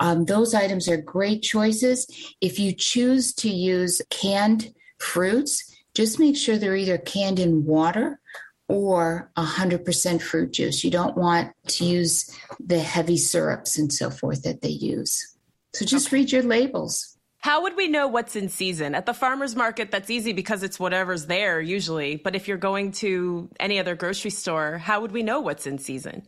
Um, 0.00 0.24
those 0.24 0.54
items 0.54 0.88
are 0.88 0.96
great 0.96 1.42
choices. 1.42 2.06
If 2.40 2.58
you 2.58 2.72
choose 2.72 3.34
to 3.34 3.48
use 3.48 4.00
canned 4.10 4.72
fruits, 4.98 5.76
just 5.94 6.18
make 6.18 6.36
sure 6.36 6.56
they're 6.56 6.76
either 6.76 6.98
canned 6.98 7.38
in 7.38 7.64
water 7.64 8.20
or 8.68 9.30
100% 9.36 10.22
fruit 10.22 10.52
juice. 10.52 10.84
You 10.84 10.90
don't 10.90 11.16
want 11.16 11.52
to 11.68 11.84
use 11.84 12.30
the 12.58 12.78
heavy 12.78 13.16
syrups 13.16 13.78
and 13.78 13.92
so 13.92 14.10
forth 14.10 14.42
that 14.42 14.62
they 14.62 14.68
use. 14.68 15.36
So 15.74 15.84
just 15.84 16.08
okay. 16.08 16.16
read 16.16 16.32
your 16.32 16.42
labels. 16.42 17.14
How 17.38 17.62
would 17.62 17.76
we 17.76 17.88
know 17.88 18.08
what's 18.08 18.36
in 18.36 18.48
season? 18.48 18.94
At 18.94 19.04
the 19.04 19.12
farmer's 19.12 19.54
market, 19.54 19.90
that's 19.90 20.08
easy 20.08 20.32
because 20.32 20.62
it's 20.62 20.80
whatever's 20.80 21.26
there 21.26 21.60
usually. 21.60 22.16
But 22.16 22.34
if 22.34 22.48
you're 22.48 22.56
going 22.56 22.92
to 22.92 23.50
any 23.60 23.78
other 23.78 23.94
grocery 23.94 24.30
store, 24.30 24.78
how 24.78 25.02
would 25.02 25.12
we 25.12 25.22
know 25.22 25.40
what's 25.40 25.66
in 25.66 25.76
season? 25.76 26.26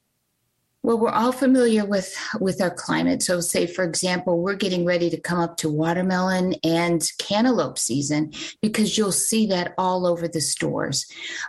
Well, 0.86 1.00
we're 1.00 1.10
all 1.10 1.32
familiar 1.32 1.84
with 1.84 2.16
with 2.38 2.62
our 2.62 2.70
climate. 2.70 3.20
So, 3.20 3.40
say 3.40 3.66
for 3.66 3.82
example, 3.82 4.40
we're 4.40 4.54
getting 4.54 4.84
ready 4.84 5.10
to 5.10 5.20
come 5.20 5.40
up 5.40 5.56
to 5.56 5.68
watermelon 5.68 6.54
and 6.62 7.02
cantaloupe 7.18 7.76
season 7.76 8.32
because 8.62 8.96
you'll 8.96 9.10
see 9.10 9.48
that 9.48 9.74
all 9.78 10.06
over 10.06 10.28
the 10.28 10.40
stores, 10.40 11.04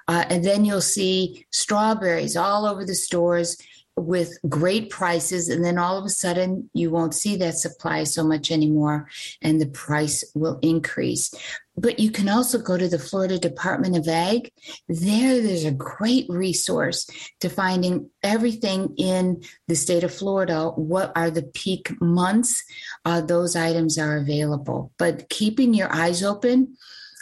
uh, 0.08 0.26
and 0.32 0.44
then 0.44 0.66
you'll 0.66 0.82
see 0.82 1.46
strawberries 1.52 2.36
all 2.36 2.66
over 2.66 2.84
the 2.84 2.96
stores 2.96 3.62
with 3.96 4.36
great 4.50 4.90
prices. 4.90 5.50
And 5.50 5.64
then 5.64 5.78
all 5.78 6.00
of 6.00 6.06
a 6.06 6.10
sudden 6.10 6.72
you 6.74 6.90
won't 6.90 7.14
see 7.14 7.36
that 7.36 7.58
supply 7.58 8.06
so 8.06 8.24
much 8.24 8.50
anymore 8.52 9.08
and 9.44 9.62
the 9.62 9.68
price 9.68 10.24
will 10.34 10.58
increase 10.64 11.32
but 11.78 12.00
you 12.00 12.10
can 12.10 12.28
also 12.28 12.58
go 12.58 12.76
to 12.76 12.90
the 12.90 13.00
Florida 13.00 13.38
Department 13.38 13.96
of 13.96 14.08
Ag. 14.08 14.52
There, 14.90 15.42
there's 15.42 15.64
a 15.64 15.72
great 15.72 16.26
resource 16.28 17.08
to 17.40 17.50
finding 17.50 18.10
everything 18.24 18.96
in 18.98 19.44
the 19.68 19.76
state 19.76 20.04
of 20.04 20.14
Florida. 20.14 20.70
What 20.70 21.12
are 21.16 21.30
the 21.30 21.44
peak 21.44 21.94
months? 22.02 22.64
Uh, 23.06 23.22
those 23.22 23.56
items 23.56 23.98
are 24.00 24.18
available. 24.18 24.92
But 24.98 25.30
keeping 25.30 25.76
your 25.76 25.94
eyes 25.94 26.24
open, 26.24 26.76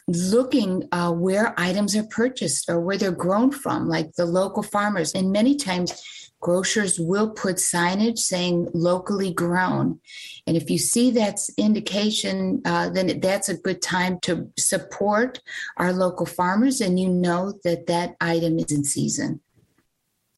looking 0.08 0.88
uh, 0.92 1.12
where 1.12 1.54
items 1.60 1.96
are 1.96 2.04
purchased 2.04 2.70
or 2.70 2.80
where 2.80 2.98
they're 2.98 3.12
grown 3.12 3.52
from, 3.52 3.90
like 3.90 4.14
the 4.14 4.26
local 4.26 4.64
farmers. 4.64 5.14
And 5.14 5.32
many 5.32 5.56
times, 5.56 6.25
grocers 6.46 7.00
will 7.00 7.32
put 7.32 7.56
signage 7.56 8.20
saying 8.20 8.70
locally 8.76 9.34
grown. 9.34 10.00
And 10.46 10.56
if 10.56 10.70
you 10.70 10.78
see 10.78 11.10
that's 11.10 11.50
indication, 11.58 12.62
uh, 12.66 12.90
then 12.90 13.20
that's 13.20 13.50
a 13.50 13.58
good 13.58 13.82
time 13.82 14.20
to 14.22 14.52
support 14.56 15.42
our 15.78 15.92
local 15.92 16.28
farmers 16.28 16.82
and 16.82 17.00
you 17.00 17.10
know 17.10 17.56
that 17.64 17.88
that 17.88 18.16
item 18.22 18.60
is 18.60 18.72
in 18.72 18.84
season. 18.84 19.42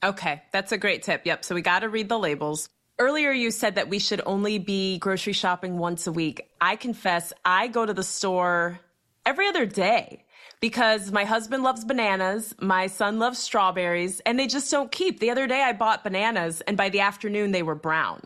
Okay, 0.02 0.44
that's 0.54 0.72
a 0.72 0.78
great 0.78 1.04
tip. 1.04 1.24
Yep. 1.26 1.44
So 1.44 1.54
we 1.54 1.62
got 1.62 1.80
to 1.80 1.90
read 1.90 2.08
the 2.08 2.18
labels. 2.18 2.70
Earlier, 3.00 3.34
you 3.34 3.52
said 3.52 3.76
that 3.76 3.90
we 3.90 4.00
should 4.00 4.22
only 4.26 4.60
be 4.60 5.00
grocery 5.00 5.34
shopping 5.34 5.78
once 5.78 6.08
a 6.08 6.14
week. 6.14 6.50
I 6.62 6.78
confess, 6.78 7.34
I 7.44 7.68
go 7.68 7.86
to 7.86 7.94
the 7.94 8.02
store 8.02 8.80
every 9.26 9.46
other 9.50 9.66
day 9.66 10.24
because 10.60 11.12
my 11.12 11.24
husband 11.24 11.64
loves 11.64 11.86
bananas, 11.86 12.56
my 12.60 12.88
son 12.88 13.20
loves 13.20 13.40
strawberries, 13.40 14.20
and 14.22 14.40
they 14.40 14.48
just 14.48 14.72
don't 14.72 14.92
keep. 14.92 15.20
The 15.20 15.30
other 15.30 15.48
day 15.48 15.62
I 15.62 15.74
bought 15.74 16.04
bananas 16.04 16.62
and 16.62 16.76
by 16.76 16.90
the 16.90 17.00
afternoon 17.00 17.52
they 17.52 17.64
were 17.64 17.76
brown. 17.76 18.22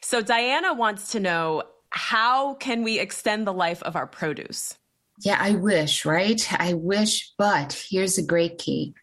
So 0.00 0.22
Diana 0.22 0.72
wants 0.72 1.10
to 1.12 1.20
know 1.20 1.64
how 1.90 2.54
can 2.54 2.82
we 2.82 2.98
extend 2.98 3.46
the 3.46 3.52
life 3.52 3.82
of 3.82 3.96
our 3.96 4.06
produce? 4.06 4.78
Yeah, 5.20 5.38
I 5.40 5.52
wish, 5.52 6.04
right? 6.04 6.44
I 6.60 6.74
wish, 6.74 7.32
but 7.38 7.84
here's 7.88 8.18
a 8.18 8.22
great 8.22 8.58
key. 8.58 8.94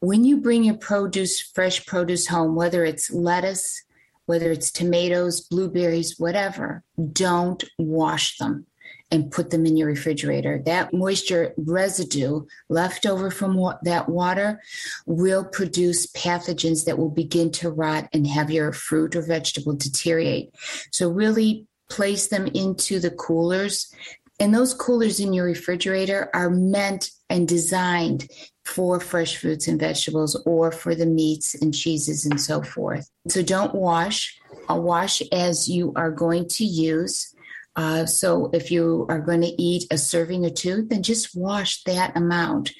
When 0.00 0.24
you 0.24 0.36
bring 0.38 0.64
your 0.64 0.76
produce, 0.76 1.40
fresh 1.40 1.84
produce 1.86 2.26
home, 2.26 2.54
whether 2.54 2.84
it's 2.84 3.10
lettuce, 3.10 3.82
whether 4.26 4.50
it's 4.50 4.70
tomatoes, 4.70 5.40
blueberries, 5.40 6.18
whatever, 6.18 6.82
don't 7.12 7.62
wash 7.78 8.38
them 8.38 8.66
and 9.12 9.30
put 9.30 9.50
them 9.50 9.66
in 9.66 9.76
your 9.76 9.86
refrigerator. 9.86 10.60
That 10.64 10.92
moisture 10.92 11.54
residue 11.56 12.46
left 12.68 13.06
over 13.06 13.30
from 13.30 13.54
wa- 13.54 13.78
that 13.82 14.08
water 14.08 14.60
will 15.06 15.44
produce 15.44 16.06
pathogens 16.08 16.86
that 16.86 16.98
will 16.98 17.10
begin 17.10 17.52
to 17.52 17.70
rot 17.70 18.08
and 18.12 18.26
have 18.26 18.50
your 18.50 18.72
fruit 18.72 19.14
or 19.14 19.22
vegetable 19.22 19.74
deteriorate. 19.74 20.50
So, 20.90 21.08
really 21.10 21.66
place 21.90 22.28
them 22.28 22.46
into 22.48 22.98
the 22.98 23.10
coolers. 23.10 23.94
And 24.40 24.54
those 24.54 24.74
coolers 24.74 25.20
in 25.20 25.34
your 25.34 25.44
refrigerator 25.44 26.30
are 26.34 26.50
meant 26.50 27.10
and 27.28 27.46
designed 27.46 28.28
for 28.64 28.98
fresh 28.98 29.36
fruits 29.36 29.68
and 29.68 29.78
vegetables 29.78 30.40
or 30.46 30.72
for 30.72 30.94
the 30.94 31.06
meats 31.06 31.54
and 31.54 31.74
cheeses 31.74 32.24
and 32.24 32.40
so 32.40 32.62
forth. 32.62 33.08
So 33.28 33.42
don't 33.42 33.74
wash. 33.74 34.38
Wash 34.68 35.22
as 35.32 35.68
you 35.68 35.92
are 35.96 36.10
going 36.10 36.48
to 36.48 36.64
use. 36.64 37.34
Uh, 37.74 38.04
so 38.06 38.50
if 38.52 38.70
you 38.70 39.06
are 39.08 39.20
going 39.20 39.40
to 39.40 39.62
eat 39.62 39.86
a 39.90 39.98
serving 39.98 40.44
or 40.44 40.50
two, 40.50 40.82
then 40.82 41.02
just 41.02 41.34
wash 41.34 41.82
that 41.84 42.16
amount. 42.16 42.72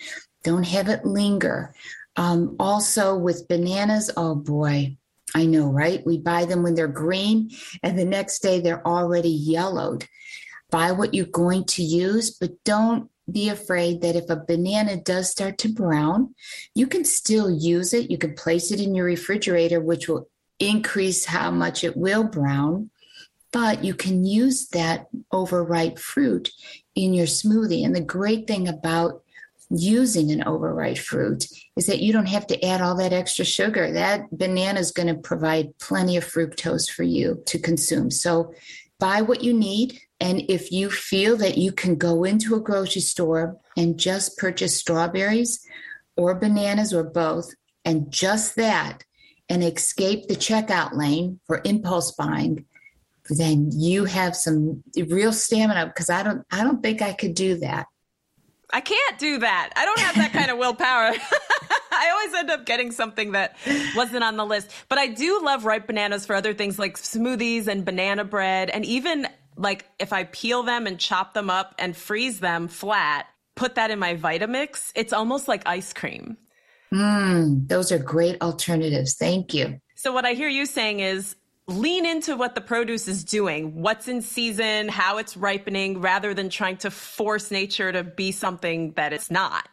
Don't 0.42 0.66
have 0.66 0.88
it 0.88 1.04
linger. 1.04 1.74
Um, 2.16 2.56
also, 2.58 3.16
with 3.16 3.48
bananas, 3.48 4.10
oh 4.16 4.34
boy, 4.34 4.96
I 5.34 5.46
know, 5.46 5.70
right? 5.70 6.04
We 6.04 6.18
buy 6.18 6.44
them 6.44 6.62
when 6.62 6.74
they're 6.74 6.88
green, 6.88 7.50
and 7.82 7.98
the 7.98 8.04
next 8.04 8.40
day 8.40 8.60
they're 8.60 8.86
already 8.86 9.30
yellowed. 9.30 10.06
Buy 10.70 10.92
what 10.92 11.14
you're 11.14 11.26
going 11.26 11.64
to 11.64 11.82
use, 11.82 12.30
but 12.30 12.62
don't 12.64 13.08
be 13.30 13.48
afraid 13.48 14.02
that 14.02 14.16
if 14.16 14.28
a 14.28 14.36
banana 14.36 14.96
does 14.96 15.30
start 15.30 15.56
to 15.58 15.72
brown, 15.72 16.34
you 16.74 16.86
can 16.86 17.04
still 17.04 17.50
use 17.50 17.94
it. 17.94 18.10
You 18.10 18.18
can 18.18 18.34
place 18.34 18.72
it 18.72 18.80
in 18.80 18.94
your 18.94 19.06
refrigerator, 19.06 19.80
which 19.80 20.08
will 20.08 20.28
increase 20.58 21.24
how 21.24 21.50
much 21.50 21.82
it 21.82 21.96
will 21.96 22.24
brown 22.24 22.90
but 23.52 23.84
you 23.84 23.94
can 23.94 24.24
use 24.24 24.68
that 24.68 25.08
overripe 25.30 25.98
fruit 25.98 26.50
in 26.94 27.12
your 27.12 27.26
smoothie. 27.26 27.84
And 27.84 27.94
the 27.94 28.00
great 28.00 28.46
thing 28.46 28.66
about 28.66 29.22
using 29.70 30.30
an 30.30 30.42
overripe 30.44 30.98
fruit 30.98 31.46
is 31.76 31.86
that 31.86 32.00
you 32.00 32.12
don't 32.12 32.28
have 32.28 32.46
to 32.46 32.64
add 32.64 32.80
all 32.80 32.96
that 32.96 33.12
extra 33.12 33.44
sugar. 33.44 33.92
That 33.92 34.30
banana 34.30 34.80
is 34.80 34.92
going 34.92 35.08
to 35.08 35.14
provide 35.14 35.78
plenty 35.78 36.16
of 36.16 36.24
fructose 36.24 36.90
for 36.90 37.04
you 37.04 37.42
to 37.46 37.58
consume. 37.58 38.10
So 38.10 38.54
buy 38.98 39.22
what 39.22 39.42
you 39.42 39.52
need. 39.52 39.98
And 40.20 40.42
if 40.48 40.70
you 40.70 40.90
feel 40.90 41.36
that 41.38 41.58
you 41.58 41.72
can 41.72 41.96
go 41.96 42.24
into 42.24 42.54
a 42.54 42.60
grocery 42.60 43.02
store 43.02 43.58
and 43.76 43.98
just 43.98 44.38
purchase 44.38 44.78
strawberries 44.78 45.66
or 46.16 46.34
bananas 46.34 46.92
or 46.92 47.02
both, 47.02 47.54
and 47.84 48.10
just 48.12 48.54
that, 48.56 49.04
and 49.48 49.64
escape 49.64 50.28
the 50.28 50.36
checkout 50.36 50.96
lane 50.96 51.40
for 51.46 51.60
impulse 51.64 52.12
buying, 52.12 52.64
then 53.28 53.70
you 53.72 54.04
have 54.04 54.36
some 54.36 54.82
real 54.96 55.32
stamina 55.32 55.86
because 55.86 56.10
I 56.10 56.22
don't 56.22 56.44
I 56.50 56.62
don't 56.62 56.82
think 56.82 57.02
I 57.02 57.12
could 57.12 57.34
do 57.34 57.56
that. 57.58 57.86
I 58.72 58.80
can't 58.80 59.18
do 59.18 59.38
that. 59.38 59.70
I 59.76 59.84
don't 59.84 60.00
have 60.00 60.14
that 60.16 60.32
kind 60.32 60.50
of 60.50 60.58
willpower. 60.58 61.12
I 61.92 62.10
always 62.10 62.34
end 62.34 62.50
up 62.50 62.64
getting 62.64 62.90
something 62.90 63.32
that 63.32 63.56
wasn't 63.94 64.24
on 64.24 64.36
the 64.36 64.46
list. 64.46 64.70
But 64.88 64.98
I 64.98 65.08
do 65.08 65.42
love 65.44 65.66
ripe 65.66 65.86
bananas 65.86 66.24
for 66.24 66.34
other 66.34 66.54
things 66.54 66.78
like 66.78 66.96
smoothies 66.96 67.66
and 67.66 67.84
banana 67.84 68.24
bread. 68.24 68.70
And 68.70 68.84
even 68.86 69.28
like 69.56 69.86
if 69.98 70.12
I 70.12 70.24
peel 70.24 70.62
them 70.62 70.86
and 70.86 70.98
chop 70.98 71.34
them 71.34 71.50
up 71.50 71.74
and 71.78 71.94
freeze 71.94 72.40
them 72.40 72.66
flat, 72.66 73.26
put 73.56 73.74
that 73.74 73.90
in 73.90 73.98
my 73.98 74.14
Vitamix, 74.16 74.90
it's 74.94 75.12
almost 75.12 75.48
like 75.48 75.62
ice 75.66 75.92
cream. 75.92 76.38
Mm, 76.92 77.68
those 77.68 77.92
are 77.92 77.98
great 77.98 78.40
alternatives. 78.42 79.14
Thank 79.14 79.54
you. 79.54 79.78
So, 79.96 80.12
what 80.12 80.24
I 80.24 80.32
hear 80.32 80.48
you 80.48 80.66
saying 80.66 81.00
is 81.00 81.36
lean 81.68 82.06
into 82.06 82.36
what 82.36 82.54
the 82.54 82.60
produce 82.60 83.08
is 83.08 83.24
doing, 83.24 83.80
what's 83.82 84.08
in 84.08 84.22
season, 84.22 84.88
how 84.88 85.18
it's 85.18 85.36
ripening, 85.36 86.00
rather 86.00 86.34
than 86.34 86.48
trying 86.48 86.76
to 86.78 86.90
force 86.90 87.50
nature 87.50 87.92
to 87.92 88.02
be 88.02 88.32
something 88.32 88.92
that 88.92 89.12
it's 89.12 89.30
not. 89.30 89.68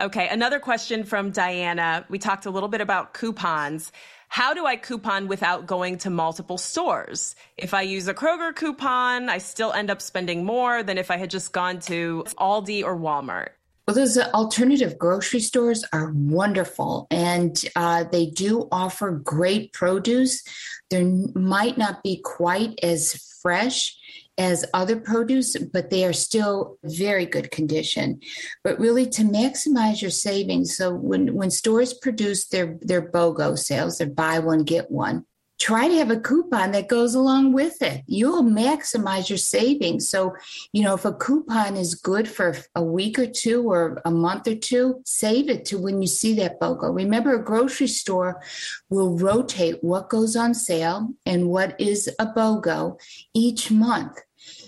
Okay, 0.00 0.28
another 0.28 0.60
question 0.60 1.02
from 1.02 1.32
Diana. 1.32 2.06
We 2.08 2.20
talked 2.20 2.46
a 2.46 2.50
little 2.50 2.68
bit 2.68 2.80
about 2.80 3.14
coupons. 3.14 3.90
How 4.28 4.54
do 4.54 4.64
I 4.64 4.76
coupon 4.76 5.26
without 5.26 5.66
going 5.66 5.98
to 5.98 6.10
multiple 6.10 6.58
stores? 6.58 7.34
If 7.56 7.74
I 7.74 7.82
use 7.82 8.06
a 8.06 8.14
Kroger 8.14 8.54
coupon, 8.54 9.28
I 9.28 9.38
still 9.38 9.72
end 9.72 9.90
up 9.90 10.00
spending 10.00 10.44
more 10.44 10.84
than 10.84 10.98
if 10.98 11.10
I 11.10 11.16
had 11.16 11.30
just 11.30 11.52
gone 11.52 11.80
to 11.80 12.24
Aldi 12.38 12.84
or 12.84 12.96
Walmart. 12.96 13.48
Well, 13.88 13.94
those 13.94 14.18
alternative 14.18 14.98
grocery 14.98 15.40
stores 15.40 15.82
are 15.94 16.12
wonderful 16.14 17.06
and 17.10 17.58
uh, 17.74 18.04
they 18.12 18.26
do 18.26 18.68
offer 18.70 19.12
great 19.12 19.72
produce. 19.72 20.44
They 20.90 21.04
might 21.04 21.78
not 21.78 22.02
be 22.02 22.20
quite 22.22 22.78
as 22.82 23.14
fresh 23.40 23.96
as 24.36 24.66
other 24.74 25.00
produce, 25.00 25.56
but 25.56 25.88
they 25.88 26.04
are 26.04 26.12
still 26.12 26.76
very 26.84 27.24
good 27.24 27.50
condition. 27.50 28.20
But 28.62 28.78
really 28.78 29.06
to 29.06 29.22
maximize 29.22 30.02
your 30.02 30.10
savings, 30.10 30.76
so 30.76 30.94
when, 30.94 31.32
when 31.34 31.50
stores 31.50 31.94
produce 31.94 32.46
their, 32.48 32.76
their 32.82 33.10
BOGO 33.10 33.58
sales, 33.58 33.96
their 33.96 34.10
buy 34.10 34.38
one, 34.38 34.64
get 34.64 34.90
one, 34.90 35.24
try 35.58 35.88
to 35.88 35.94
have 35.96 36.10
a 36.10 36.20
coupon 36.20 36.70
that 36.72 36.88
goes 36.88 37.14
along 37.14 37.52
with 37.52 37.82
it. 37.82 38.02
You'll 38.06 38.44
maximize 38.44 39.28
your 39.28 39.38
savings. 39.38 40.08
So, 40.08 40.36
you 40.72 40.82
know, 40.82 40.94
if 40.94 41.04
a 41.04 41.12
coupon 41.12 41.76
is 41.76 41.94
good 41.94 42.28
for 42.28 42.56
a 42.74 42.82
week 42.82 43.18
or 43.18 43.26
two 43.26 43.70
or 43.70 44.00
a 44.04 44.10
month 44.10 44.46
or 44.46 44.54
two, 44.54 45.00
save 45.04 45.50
it 45.50 45.64
to 45.66 45.78
when 45.78 46.00
you 46.00 46.08
see 46.08 46.34
that 46.34 46.60
BOGO. 46.60 46.94
Remember, 46.94 47.34
a 47.34 47.44
grocery 47.44 47.88
store 47.88 48.40
will 48.88 49.18
rotate 49.18 49.82
what 49.82 50.08
goes 50.08 50.36
on 50.36 50.54
sale 50.54 51.08
and 51.26 51.48
what 51.48 51.78
is 51.80 52.08
a 52.18 52.26
BOGO 52.26 52.98
each 53.34 53.70
month. 53.70 54.18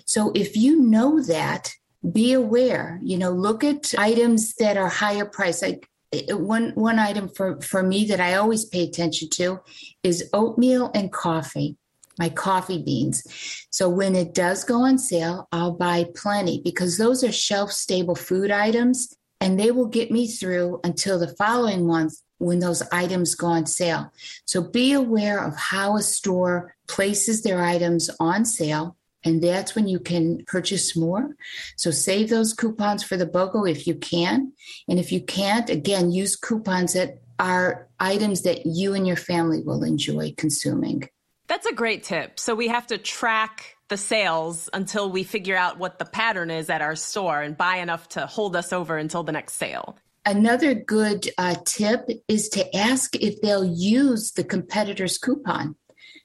So 0.05 0.31
if 0.35 0.57
you 0.57 0.81
know 0.81 1.21
that, 1.23 1.71
be 2.11 2.33
aware, 2.33 2.99
you 3.03 3.17
know, 3.17 3.29
look 3.31 3.63
at 3.63 3.93
items 3.97 4.55
that 4.55 4.75
are 4.75 4.89
higher 4.89 5.25
price. 5.25 5.61
Like 5.61 5.87
one 6.29 6.71
one 6.75 6.99
item 6.99 7.29
for 7.29 7.61
for 7.61 7.83
me 7.83 8.05
that 8.05 8.19
I 8.19 8.35
always 8.35 8.65
pay 8.65 8.83
attention 8.83 9.29
to 9.31 9.59
is 10.03 10.29
oatmeal 10.33 10.91
and 10.93 11.11
coffee. 11.11 11.77
my 12.19 12.29
coffee 12.29 12.81
beans. 12.83 13.23
So 13.71 13.89
when 13.89 14.15
it 14.15 14.33
does 14.33 14.63
go 14.63 14.85
on 14.85 14.97
sale, 14.97 15.47
I'll 15.51 15.71
buy 15.71 16.05
plenty 16.15 16.61
because 16.63 16.97
those 16.97 17.23
are 17.23 17.31
shelf 17.31 17.71
stable 17.71 18.15
food 18.15 18.51
items 18.51 19.15
and 19.39 19.59
they 19.59 19.71
will 19.71 19.87
get 19.87 20.11
me 20.11 20.27
through 20.27 20.79
until 20.83 21.17
the 21.17 21.35
following 21.35 21.87
month 21.87 22.13
when 22.37 22.59
those 22.59 22.83
items 22.91 23.33
go 23.35 23.47
on 23.47 23.65
sale. 23.65 24.11
So 24.45 24.61
be 24.61 24.93
aware 24.93 25.43
of 25.43 25.55
how 25.55 25.95
a 25.95 26.01
store 26.01 26.75
places 26.87 27.41
their 27.41 27.63
items 27.63 28.09
on 28.19 28.45
sale. 28.45 28.97
And 29.23 29.41
that's 29.41 29.75
when 29.75 29.87
you 29.87 29.99
can 29.99 30.43
purchase 30.45 30.95
more. 30.95 31.35
So 31.75 31.91
save 31.91 32.29
those 32.29 32.53
coupons 32.53 33.03
for 33.03 33.17
the 33.17 33.27
BOGO 33.27 33.69
if 33.69 33.85
you 33.85 33.95
can. 33.95 34.53
And 34.87 34.99
if 34.99 35.11
you 35.11 35.21
can't, 35.21 35.69
again, 35.69 36.11
use 36.11 36.35
coupons 36.35 36.93
that 36.93 37.21
are 37.39 37.87
items 37.99 38.43
that 38.43 38.65
you 38.65 38.93
and 38.93 39.07
your 39.07 39.15
family 39.15 39.61
will 39.61 39.83
enjoy 39.83 40.33
consuming. 40.37 41.09
That's 41.47 41.65
a 41.65 41.73
great 41.73 42.03
tip. 42.03 42.39
So 42.39 42.55
we 42.55 42.69
have 42.69 42.87
to 42.87 42.97
track 42.97 43.75
the 43.89 43.97
sales 43.97 44.69
until 44.73 45.11
we 45.11 45.23
figure 45.23 45.57
out 45.57 45.77
what 45.77 45.99
the 45.99 46.05
pattern 46.05 46.49
is 46.49 46.69
at 46.69 46.81
our 46.81 46.95
store 46.95 47.41
and 47.41 47.57
buy 47.57 47.77
enough 47.77 48.07
to 48.09 48.25
hold 48.25 48.55
us 48.55 48.71
over 48.71 48.97
until 48.97 49.23
the 49.23 49.33
next 49.33 49.55
sale. 49.55 49.97
Another 50.25 50.75
good 50.75 51.29
uh, 51.37 51.55
tip 51.65 52.07
is 52.27 52.47
to 52.49 52.77
ask 52.77 53.15
if 53.15 53.41
they'll 53.41 53.65
use 53.65 54.31
the 54.31 54.43
competitor's 54.43 55.17
coupon. 55.17 55.75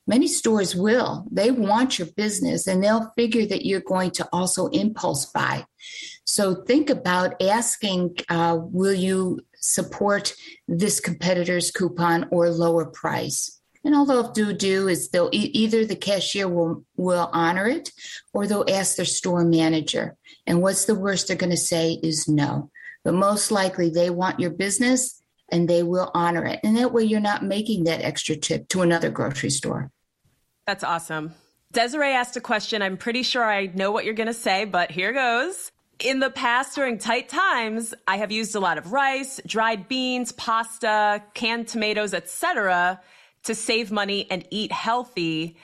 Many 0.06 0.28
stores 0.28 0.76
will. 0.76 1.26
They 1.30 1.50
want 1.50 1.98
your 1.98 2.08
business 2.16 2.66
and 2.68 2.82
they'll 2.82 3.12
figure 3.16 3.44
that 3.46 3.66
you're 3.66 3.80
going 3.80 4.12
to 4.12 4.28
also 4.32 4.68
impulse 4.68 5.26
buy. 5.26 5.64
So 6.24 6.62
think 6.62 6.90
about 6.90 7.40
asking 7.42 8.16
uh, 8.28 8.58
will 8.60 8.94
you 8.94 9.40
support 9.56 10.34
this 10.68 11.00
competitor's 11.00 11.70
coupon 11.72 12.28
or 12.30 12.50
lower 12.50 12.86
price? 12.86 13.60
And 13.84 13.94
all 13.94 14.04
they'll 14.04 14.32
do, 14.32 14.52
do 14.52 14.88
is 14.88 15.10
they'll 15.10 15.30
e- 15.32 15.50
either 15.54 15.84
the 15.84 15.94
cashier 15.94 16.48
will 16.48 16.84
will 16.96 17.30
honor 17.32 17.66
it 17.68 17.90
or 18.32 18.46
they'll 18.46 18.64
ask 18.68 18.96
their 18.96 19.04
store 19.04 19.44
manager. 19.44 20.16
And 20.46 20.60
what's 20.60 20.86
the 20.86 20.96
worst 20.96 21.28
they're 21.28 21.36
going 21.36 21.50
to 21.50 21.56
say 21.56 21.98
is 22.02 22.28
no. 22.28 22.70
But 23.04 23.14
most 23.14 23.52
likely 23.52 23.90
they 23.90 24.10
want 24.10 24.40
your 24.40 24.50
business 24.50 25.22
and 25.52 25.68
they 25.68 25.84
will 25.84 26.10
honor 26.14 26.44
it. 26.44 26.60
And 26.64 26.76
that 26.76 26.92
way 26.92 27.04
you're 27.04 27.20
not 27.20 27.44
making 27.44 27.84
that 27.84 28.02
extra 28.02 28.34
tip 28.34 28.68
to 28.68 28.82
another 28.82 29.10
grocery 29.10 29.50
store. 29.50 29.92
That's 30.66 30.84
awesome. 30.84 31.34
Desiree 31.72 32.12
asked 32.12 32.36
a 32.36 32.40
question. 32.40 32.82
I'm 32.82 32.96
pretty 32.96 33.22
sure 33.22 33.44
I 33.44 33.66
know 33.66 33.90
what 33.92 34.04
you're 34.04 34.14
going 34.14 34.26
to 34.26 34.34
say, 34.34 34.64
but 34.64 34.90
here 34.90 35.12
goes. 35.12 35.70
In 35.98 36.20
the 36.20 36.30
past, 36.30 36.74
during 36.74 36.98
tight 36.98 37.28
times, 37.28 37.94
I 38.06 38.18
have 38.18 38.30
used 38.30 38.54
a 38.54 38.60
lot 38.60 38.76
of 38.76 38.92
rice, 38.92 39.40
dried 39.46 39.88
beans, 39.88 40.32
pasta, 40.32 41.22
canned 41.34 41.68
tomatoes, 41.68 42.12
etc 42.12 43.00
to 43.46 43.54
save 43.54 43.90
money 43.90 44.26
and 44.30 44.46
eat 44.50 44.72
healthy. 44.72 45.56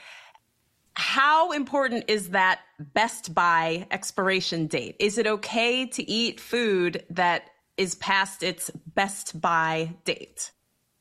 How 0.95 1.51
important 1.53 2.05
is 2.09 2.31
that 2.31 2.61
best 2.79 3.35
by 3.35 3.87
expiration 3.91 4.69
date? 4.69 4.97
Is 4.99 5.19
it 5.19 5.27
okay 5.27 5.87
to 5.87 6.09
eat 6.09 6.41
food 6.41 7.05
that 7.11 7.51
is 7.77 7.95
past 7.97 8.43
its 8.43 8.71
best 8.95 9.41
by 9.41 9.95
date? 10.05 10.53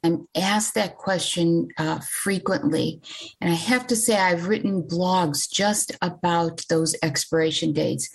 I'm 0.04 0.28
asked 0.36 0.76
that 0.76 0.98
question 0.98 1.70
uh, 1.78 2.00
frequently. 2.00 3.02
And 3.40 3.52
I 3.52 3.56
have 3.56 3.88
to 3.88 3.96
say, 3.96 4.18
I've 4.18 4.48
written 4.48 4.84
blogs 4.84 5.50
just 5.50 5.92
about 6.02 6.66
those 6.70 6.96
expiration 7.04 7.74
dates 7.74 8.10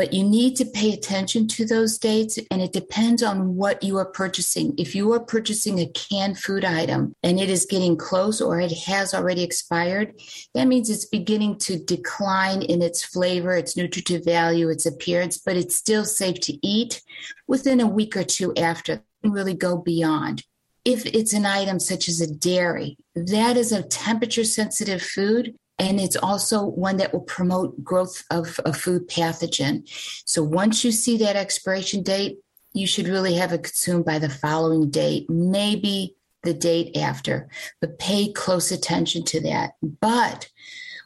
but 0.00 0.12
you 0.14 0.24
need 0.24 0.56
to 0.56 0.64
pay 0.64 0.92
attention 0.92 1.46
to 1.46 1.66
those 1.66 1.98
dates 1.98 2.38
and 2.50 2.62
it 2.62 2.72
depends 2.72 3.22
on 3.22 3.56
what 3.56 3.82
you 3.82 3.98
are 3.98 4.06
purchasing. 4.06 4.74
If 4.78 4.94
you 4.94 5.12
are 5.12 5.20
purchasing 5.20 5.78
a 5.78 5.88
canned 5.88 6.38
food 6.38 6.64
item 6.64 7.14
and 7.22 7.38
it 7.38 7.50
is 7.50 7.66
getting 7.66 7.98
close 7.98 8.40
or 8.40 8.60
it 8.60 8.72
has 8.86 9.12
already 9.12 9.42
expired, 9.42 10.14
that 10.54 10.68
means 10.68 10.88
it's 10.88 11.04
beginning 11.04 11.58
to 11.58 11.84
decline 11.84 12.62
in 12.62 12.82
its 12.82 13.04
flavor, 13.04 13.54
its 13.54 13.76
nutritive 13.76 14.24
value, 14.24 14.70
its 14.70 14.86
appearance, 14.86 15.38
but 15.38 15.56
it's 15.56 15.76
still 15.76 16.04
safe 16.06 16.40
to 16.40 16.66
eat 16.66 17.02
within 17.46 17.80
a 17.80 17.86
week 17.86 18.16
or 18.16 18.24
two 18.24 18.54
after 18.56 19.02
really 19.22 19.54
go 19.54 19.76
beyond. 19.76 20.44
If 20.84 21.06
it's 21.06 21.32
an 21.32 21.46
item 21.46 21.78
such 21.78 22.08
as 22.08 22.20
a 22.20 22.32
dairy, 22.32 22.96
that 23.14 23.56
is 23.56 23.72
a 23.72 23.82
temperature 23.82 24.44
sensitive 24.44 25.02
food 25.02 25.54
and 25.80 25.98
it's 25.98 26.16
also 26.16 26.66
one 26.66 26.98
that 26.98 27.14
will 27.14 27.22
promote 27.22 27.82
growth 27.82 28.22
of 28.30 28.60
a 28.66 28.72
food 28.72 29.08
pathogen. 29.08 29.88
So 30.26 30.42
once 30.42 30.84
you 30.84 30.92
see 30.92 31.16
that 31.18 31.36
expiration 31.36 32.02
date, 32.02 32.36
you 32.74 32.86
should 32.86 33.08
really 33.08 33.34
have 33.36 33.52
it 33.52 33.62
consumed 33.62 34.04
by 34.04 34.18
the 34.18 34.28
following 34.28 34.90
date, 34.90 35.30
maybe 35.30 36.16
the 36.42 36.52
date 36.52 36.98
after, 36.98 37.48
but 37.80 37.98
pay 37.98 38.30
close 38.30 38.70
attention 38.70 39.24
to 39.24 39.40
that. 39.40 39.72
But 39.82 40.50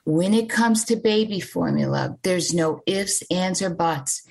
when 0.05 0.35
it 0.35 0.51
comes 0.51 0.85
to 0.85 0.97
baby 0.97 1.39
formula, 1.39 2.19
there's 2.23 2.53
no 2.53 2.83
ifs, 2.85 3.23
ands, 3.31 3.63
or 3.63 3.71
buts. 3.71 4.23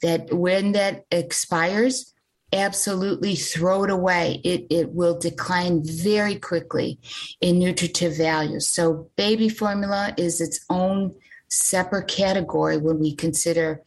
That 0.00 0.32
when 0.32 0.72
that 0.72 1.04
expires, 1.10 2.14
absolutely 2.52 3.36
throw 3.36 3.84
it 3.84 3.90
away. 3.90 4.40
It, 4.44 4.66
it 4.70 4.90
will 4.90 5.18
decline 5.18 5.82
very 5.84 6.36
quickly 6.36 6.98
in 7.40 7.58
nutritive 7.58 8.16
value. 8.16 8.60
So, 8.60 9.10
baby 9.16 9.48
formula 9.48 10.14
is 10.16 10.40
its 10.40 10.64
own 10.68 11.14
separate 11.48 12.08
category 12.08 12.76
when 12.76 12.98
we 12.98 13.14
consider 13.14 13.82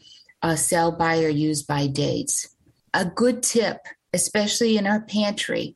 sell 0.55 0.91
by 0.91 1.23
or 1.23 1.29
use 1.29 1.63
by 1.63 1.87
dates. 1.87 2.53
A 2.93 3.05
good 3.05 3.41
tip, 3.41 3.77
especially 4.13 4.77
in 4.77 4.85
our 4.85 5.01
pantry, 5.01 5.75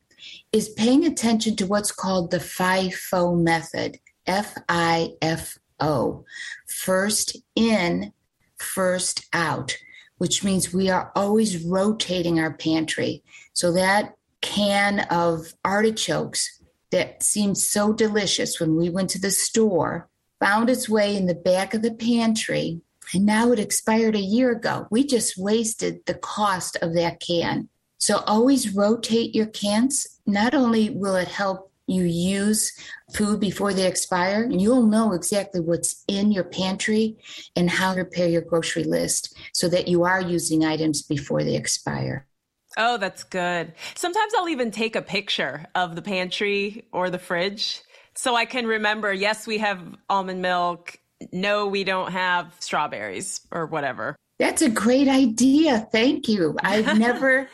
is 0.52 0.70
paying 0.70 1.06
attention 1.06 1.56
to 1.56 1.66
what's 1.66 1.92
called 1.92 2.32
the 2.32 2.40
FIFO 2.40 3.42
method 3.42 4.00
F 4.26 4.58
I 4.68 5.14
F 5.22 5.58
O. 5.80 6.26
First 6.68 7.38
in, 7.56 8.12
first 8.58 9.26
out 9.32 9.78
which 10.18 10.44
means 10.44 10.74
we 10.74 10.90
are 10.90 11.12
always 11.16 11.64
rotating 11.64 12.40
our 12.40 12.54
pantry. 12.54 13.24
So 13.54 13.72
that 13.74 14.16
can 14.42 15.02
of 15.10 15.54
artichokes 15.66 16.62
that 16.92 17.24
seemed 17.24 17.58
so 17.58 17.94
delicious 17.94 18.60
when 18.60 18.76
we 18.76 18.90
went 18.90 19.10
to 19.12 19.20
the 19.20 19.32
store 19.32 20.08
found 20.40 20.70
its 20.70 20.88
way 20.88 21.16
in 21.16 21.26
the 21.26 21.36
back 21.36 21.74
of 21.74 21.82
the 21.82 21.94
pantry 21.94 22.82
and 23.14 23.26
now 23.26 23.52
it 23.52 23.60
expired 23.60 24.16
a 24.16 24.20
year 24.20 24.52
ago. 24.52 24.88
We 24.92 25.06
just 25.06 25.38
wasted 25.38 26.06
the 26.06 26.14
cost 26.14 26.78
of 26.82 26.94
that 26.96 27.20
can. 27.20 27.70
So 27.98 28.18
always 28.28 28.76
rotate 28.76 29.34
your 29.34 29.48
cans. 29.48 30.20
Not 30.26 30.54
only 30.54 30.90
will 30.90 31.16
it 31.16 31.28
help 31.28 31.72
you 31.88 32.04
use 32.04 32.72
food 33.14 33.40
before 33.40 33.74
they 33.74 33.88
expire, 33.88 34.44
and 34.44 34.62
you'll 34.62 34.86
know 34.86 35.14
exactly 35.14 35.62
what's 35.62 36.04
in 36.08 36.32
your 36.32 36.44
pantry 36.44 37.18
and 37.56 37.70
how 37.70 37.94
to 37.94 38.04
prepare 38.04 38.28
your 38.28 38.42
grocery 38.42 38.84
list 38.84 39.36
so 39.54 39.68
that 39.70 39.88
you 39.88 40.04
are 40.04 40.22
using 40.22 40.66
items 40.66 41.02
before 41.02 41.44
they 41.44 41.56
expire. 41.56 42.28
Oh, 42.76 42.98
that's 42.98 43.24
good. 43.24 43.74
Sometimes 43.96 44.34
I'll 44.38 44.50
even 44.50 44.70
take 44.70 44.96
a 44.96 45.02
picture 45.02 45.66
of 45.74 45.96
the 45.96 46.02
pantry 46.02 46.86
or 46.92 47.10
the 47.10 47.18
fridge 47.18 47.82
so 48.18 48.36
I 48.36 48.46
can 48.46 48.66
remember 48.66 49.14
yes, 49.14 49.46
we 49.46 49.60
have 49.60 49.80
almond 50.10 50.42
milk. 50.42 51.00
No, 51.32 51.68
we 51.68 51.84
don't 51.84 52.12
have 52.12 52.54
strawberries 52.60 53.42
or 53.52 53.68
whatever. 53.68 54.16
That's 54.40 54.64
a 54.64 54.70
great 54.70 55.08
idea. 55.08 55.88
Thank 55.92 56.28
you. 56.28 56.56
I've 56.64 56.98
never 56.98 57.48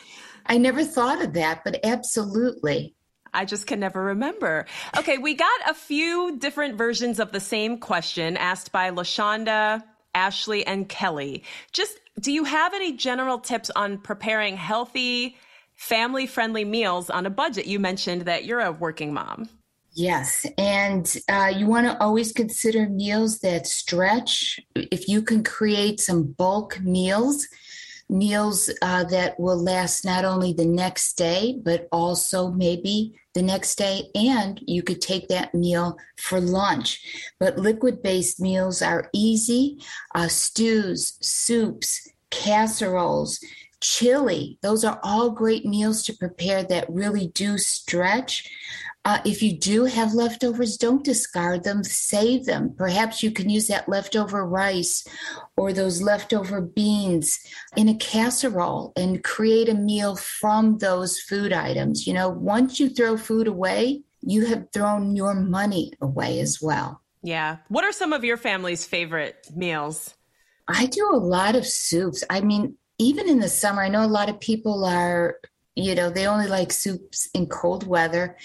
I 0.46 0.58
never 0.58 0.84
thought 0.84 1.22
of 1.22 1.34
that, 1.34 1.63
but 1.63 1.80
absolutely. 1.84 2.96
I 3.34 3.46
just 3.46 3.67
can 3.67 3.80
never 3.80 4.04
remember. 4.04 4.65
Okay, 4.98 5.17
we 5.17 5.34
got 5.34 5.69
a 5.69 5.74
few 5.74 6.38
different 6.38 6.76
versions 6.76 7.19
of 7.19 7.32
the 7.32 7.39
same 7.39 7.78
question 7.78 8.38
asked 8.38 8.72
by 8.72 8.91
LaShonda, 8.91 9.84
Ashley, 10.13 10.65
and 10.65 10.88
Kelly. 10.88 11.43
Just 11.72 12.00
do 12.19 12.32
you 12.32 12.43
have 12.43 12.74
any 12.74 12.93
general 12.93 13.39
tips 13.39 13.72
on 13.76 13.98
preparing 13.98 14.56
healthy, 14.56 15.36
family 15.74 16.28
friendly 16.28 16.63
meals 16.63 17.10
on 17.10 17.26
a 17.26 17.30
budget? 17.30 17.65
You 17.65 17.80
mentioned 17.80 18.24
that 18.24 18.46
you're 18.46 18.62
a 18.62 18.72
working 18.72 19.13
mom. 19.13 19.50
Yes. 19.96 20.46
And 20.58 21.15
uh, 21.30 21.52
you 21.56 21.67
want 21.67 21.86
to 21.88 22.02
always 22.02 22.32
consider 22.32 22.89
meals 22.89 23.39
that 23.39 23.67
stretch. 23.67 24.60
If 24.76 25.08
you 25.08 25.22
can 25.22 25.43
create 25.43 26.00
some 26.00 26.32
bulk 26.32 26.80
meals, 26.82 27.48
meals 28.10 28.72
uh, 28.82 29.04
that 29.06 29.39
will 29.39 29.62
last 29.62 30.04
not 30.04 30.26
only 30.26 30.54
the 30.54 30.65
next 30.65 31.13
day, 31.13 31.60
but 31.63 31.88
also 31.91 32.50
maybe 32.52 33.19
the 33.34 33.41
next 33.41 33.76
day. 33.76 34.10
And 34.15 34.60
you 34.65 34.84
could 34.84 35.02
take 35.02 35.28
that 35.28 35.54
meal 35.54 35.98
for 36.17 36.39
lunch. 36.39 37.02
But 37.39 37.58
liquid 37.58 38.02
based 38.02 38.39
meals 38.39 38.82
are 38.82 39.10
easy 39.13 39.80
uh, 40.15 40.28
stews, 40.28 41.17
soups, 41.22 42.08
casseroles. 42.30 43.39
Chili, 43.82 44.58
those 44.62 44.86
are 44.86 45.00
all 45.04 45.30
great 45.30 45.65
meals 45.65 46.04
to 46.04 46.13
prepare 46.13 46.63
that 46.63 46.89
really 46.89 47.28
do 47.28 47.58
stretch. 47.58 48.50
Uh, 49.06 49.20
if 49.26 49.44
you 49.44 49.58
do 49.58 49.84
have 49.84 50.13
leftovers, 50.13 50.78
don't 50.78 51.04
discard 51.04 51.63
them, 51.63 51.84
save 51.84 52.46
them. 52.46 52.74
Perhaps 52.78 53.22
you 53.22 53.32
can 53.32 53.50
use 53.50 53.68
that 53.68 53.89
leftover 53.89 54.46
rice 54.46 55.06
or 55.58 55.74
those 55.74 56.02
leftover 56.02 56.62
beans 56.62 57.39
in 57.76 57.89
a 57.89 57.96
casserole 57.96 58.94
and 58.96 59.24
create 59.24 59.68
a 59.68 59.74
meal 59.74 60.16
from 60.16 60.78
those 60.78 61.20
food 61.20 61.52
items. 61.52 62.08
You 62.08 62.13
know, 62.13 62.30
once 62.30 62.80
you 62.80 62.89
throw 62.89 63.18
food 63.18 63.48
away, 63.48 64.04
you 64.22 64.46
have 64.46 64.68
thrown 64.72 65.18
your 65.18 65.34
money 65.36 65.92
away 66.00 66.39
as 66.39 66.62
well. 66.62 67.02
Yeah. 67.22 67.58
What 67.68 67.84
are 67.84 67.92
some 67.92 68.13
of 68.13 68.24
your 68.24 68.38
family's 68.38 68.86
favorite 68.86 69.48
meals? 69.54 70.16
I 70.68 70.86
do 70.86 71.10
a 71.12 71.18
lot 71.18 71.56
of 71.56 71.68
soups. 71.68 72.24
I 72.30 72.39
mean, 72.39 72.78
even 73.00 73.28
in 73.28 73.39
the 73.39 73.50
summer, 73.50 73.82
I 73.82 73.89
know 73.89 74.06
a 74.06 74.08
lot 74.08 74.30
of 74.30 74.39
people 74.39 74.86
are, 74.86 75.36
you 75.76 75.94
know, 75.96 76.10
they 76.10 76.26
only 76.26 76.48
like 76.48 76.72
soups 76.72 77.30
in 77.34 77.48
cold 77.48 77.86
weather. 77.86 78.38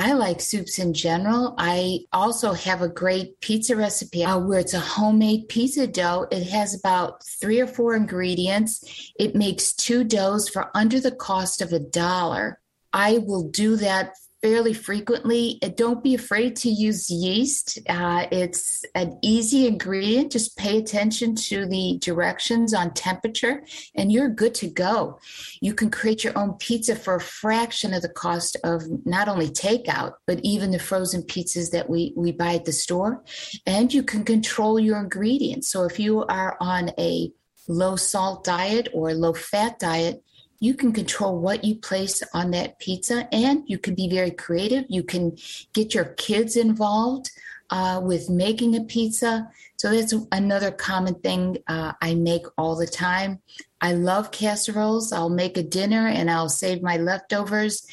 I 0.00 0.12
like 0.14 0.40
soups 0.40 0.78
in 0.78 0.94
general. 0.94 1.54
I 1.58 2.00
also 2.10 2.54
have 2.54 2.80
a 2.80 2.88
great 2.88 3.38
pizza 3.42 3.76
recipe 3.76 4.24
uh, 4.24 4.38
where 4.38 4.58
it's 4.58 4.72
a 4.72 4.80
homemade 4.80 5.48
pizza 5.50 5.86
dough. 5.86 6.26
It 6.30 6.44
has 6.48 6.74
about 6.74 7.22
three 7.38 7.60
or 7.60 7.66
four 7.66 7.94
ingredients. 7.94 9.12
It 9.18 9.34
makes 9.34 9.74
two 9.74 10.04
doughs 10.04 10.48
for 10.48 10.70
under 10.74 11.00
the 11.00 11.10
cost 11.10 11.60
of 11.60 11.74
a 11.74 11.78
dollar. 11.78 12.60
I 12.94 13.18
will 13.18 13.50
do 13.50 13.76
that 13.76 14.14
fairly 14.42 14.72
frequently. 14.72 15.58
Don't 15.76 16.02
be 16.02 16.14
afraid 16.14 16.56
to 16.56 16.70
use 16.70 17.10
yeast. 17.10 17.78
Uh, 17.88 18.26
it's 18.30 18.84
an 18.94 19.18
easy 19.22 19.66
ingredient. 19.66 20.32
Just 20.32 20.56
pay 20.56 20.78
attention 20.78 21.34
to 21.34 21.66
the 21.66 21.98
directions 22.00 22.72
on 22.72 22.94
temperature, 22.94 23.62
and 23.94 24.10
you're 24.10 24.28
good 24.28 24.54
to 24.56 24.68
go. 24.68 25.18
You 25.60 25.74
can 25.74 25.90
create 25.90 26.24
your 26.24 26.36
own 26.38 26.54
pizza 26.54 26.96
for 26.96 27.16
a 27.16 27.20
fraction 27.20 27.92
of 27.92 28.02
the 28.02 28.08
cost 28.08 28.56
of 28.64 28.84
not 29.04 29.28
only 29.28 29.48
takeout, 29.48 30.14
but 30.26 30.40
even 30.42 30.70
the 30.70 30.78
frozen 30.78 31.22
pizzas 31.22 31.70
that 31.72 31.88
we, 31.88 32.12
we 32.16 32.32
buy 32.32 32.54
at 32.54 32.64
the 32.64 32.72
store. 32.72 33.22
And 33.66 33.92
you 33.92 34.02
can 34.02 34.24
control 34.24 34.80
your 34.80 34.98
ingredients. 34.98 35.68
So 35.68 35.84
if 35.84 35.98
you 35.98 36.24
are 36.24 36.56
on 36.60 36.90
a 36.98 37.30
low 37.68 37.96
salt 37.96 38.44
diet 38.44 38.88
or 38.92 39.14
low 39.14 39.32
fat 39.32 39.78
diet, 39.78 40.22
you 40.60 40.74
can 40.74 40.92
control 40.92 41.38
what 41.38 41.64
you 41.64 41.74
place 41.74 42.22
on 42.34 42.50
that 42.50 42.78
pizza 42.78 43.26
and 43.32 43.64
you 43.66 43.78
can 43.78 43.94
be 43.94 44.08
very 44.08 44.30
creative. 44.30 44.84
You 44.88 45.02
can 45.02 45.36
get 45.72 45.94
your 45.94 46.04
kids 46.04 46.54
involved 46.54 47.30
uh, 47.70 48.00
with 48.02 48.28
making 48.28 48.76
a 48.76 48.84
pizza. 48.84 49.48
So 49.76 49.90
that's 49.90 50.14
another 50.32 50.70
common 50.70 51.14
thing 51.14 51.58
uh, 51.66 51.92
I 52.02 52.14
make 52.14 52.44
all 52.58 52.76
the 52.76 52.86
time. 52.86 53.40
I 53.80 53.94
love 53.94 54.32
casseroles. 54.32 55.12
I'll 55.12 55.30
make 55.30 55.56
a 55.56 55.62
dinner 55.62 56.06
and 56.06 56.30
I'll 56.30 56.50
save 56.50 56.82
my 56.82 56.98
leftovers 56.98 57.86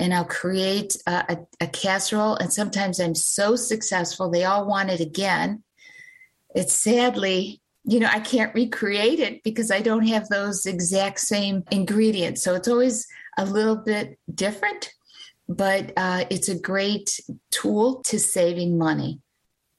and 0.00 0.14
I'll 0.14 0.24
create 0.24 0.96
a, 1.06 1.24
a, 1.60 1.64
a 1.64 1.66
casserole. 1.66 2.36
And 2.36 2.50
sometimes 2.50 3.00
I'm 3.00 3.14
so 3.14 3.54
successful, 3.54 4.30
they 4.30 4.44
all 4.44 4.66
want 4.66 4.90
it 4.90 5.00
again. 5.00 5.62
It's 6.54 6.72
sadly 6.72 7.60
you 7.84 8.00
know, 8.00 8.08
I 8.10 8.20
can't 8.20 8.54
recreate 8.54 9.20
it 9.20 9.42
because 9.42 9.70
I 9.70 9.80
don't 9.80 10.06
have 10.06 10.28
those 10.28 10.66
exact 10.66 11.20
same 11.20 11.64
ingredients. 11.70 12.42
So 12.42 12.54
it's 12.54 12.68
always 12.68 13.06
a 13.36 13.44
little 13.44 13.76
bit 13.76 14.18
different, 14.34 14.90
but 15.48 15.92
uh, 15.96 16.24
it's 16.30 16.48
a 16.48 16.58
great 16.58 17.20
tool 17.50 18.02
to 18.04 18.18
saving 18.18 18.78
money. 18.78 19.20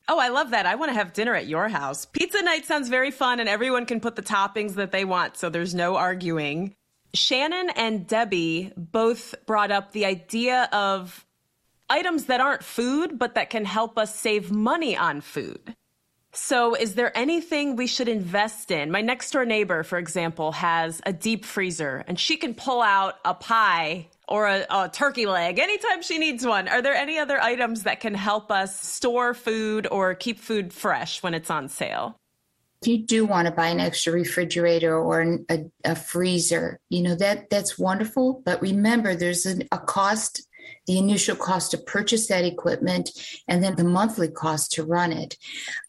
Oh, 0.07 0.19
I 0.19 0.29
love 0.29 0.51
that. 0.51 0.67
I 0.67 0.75
want 0.75 0.91
to 0.91 0.97
have 0.97 1.13
dinner 1.13 1.33
at 1.33 1.47
your 1.47 1.67
house. 1.67 2.05
Pizza 2.05 2.41
night 2.43 2.65
sounds 2.65 2.89
very 2.89 3.09
fun, 3.09 3.39
and 3.39 3.49
everyone 3.49 3.87
can 3.87 3.99
put 3.99 4.15
the 4.15 4.21
toppings 4.21 4.75
that 4.75 4.91
they 4.91 5.03
want, 5.03 5.35
so 5.35 5.49
there's 5.49 5.73
no 5.73 5.95
arguing. 5.95 6.75
Shannon 7.15 7.71
and 7.75 8.05
Debbie 8.05 8.71
both 8.77 9.33
brought 9.47 9.71
up 9.71 9.93
the 9.93 10.05
idea 10.05 10.69
of 10.71 11.25
items 11.89 12.25
that 12.25 12.39
aren't 12.39 12.63
food, 12.63 13.17
but 13.17 13.33
that 13.33 13.49
can 13.49 13.65
help 13.65 13.97
us 13.97 14.13
save 14.15 14.51
money 14.51 14.95
on 14.95 15.21
food. 15.21 15.75
So, 16.35 16.75
is 16.75 16.95
there 16.95 17.17
anything 17.17 17.77
we 17.77 17.87
should 17.87 18.09
invest 18.09 18.69
in? 18.69 18.91
My 18.91 18.99
next 18.99 19.31
door 19.31 19.45
neighbor, 19.45 19.83
for 19.83 19.97
example, 19.97 20.51
has 20.51 21.01
a 21.05 21.13
deep 21.13 21.45
freezer 21.45 22.03
and 22.07 22.19
she 22.19 22.35
can 22.35 22.53
pull 22.53 22.81
out 22.81 23.15
a 23.23 23.33
pie 23.33 24.09
or 24.27 24.47
a, 24.47 24.65
a, 24.69 24.89
turkey 24.89 25.27
leg 25.27 25.59
anytime 25.59 26.01
she 26.01 26.17
needs 26.17 26.45
one. 26.45 26.67
Are 26.67 26.81
there 26.81 26.93
any 26.93 27.19
other 27.19 27.39
items 27.39 27.83
that 27.83 28.01
can 28.01 28.13
help 28.13 28.51
us 28.51 28.79
store 28.79 29.33
food 29.33 29.87
or 29.89 30.13
keep 30.13 30.39
food 30.39 30.73
fresh 30.73 31.23
when 31.23 31.33
it's 31.33 31.49
on 31.49 31.69
sale? 31.69 32.19
If 32.81 32.89
you 32.89 32.97
do 33.05 33.25
want 33.25 33.47
to 33.47 33.53
buy 33.53 33.67
an 33.67 33.79
extra 33.79 34.11
refrigerator 34.11 34.95
or 34.95 35.39
a, 35.49 35.65
a 35.85 35.95
freezer, 35.95 36.79
you 36.89 37.01
know 37.01 37.15
that 37.15 37.49
that's 37.49 37.79
wonderful. 37.79 38.41
But 38.43 38.61
remember, 38.61 39.15
there's 39.15 39.45
an, 39.45 39.63
a 39.71 39.77
cost 39.77 40.45
the 40.87 40.97
initial 40.97 41.35
cost 41.35 41.71
to 41.71 41.77
purchase 41.77 42.27
that 42.27 42.45
equipment, 42.45 43.11
and 43.47 43.63
then 43.63 43.75
the 43.75 43.83
monthly 43.83 44.29
cost 44.29 44.71
to 44.73 44.83
run 44.83 45.11
it. 45.11 45.37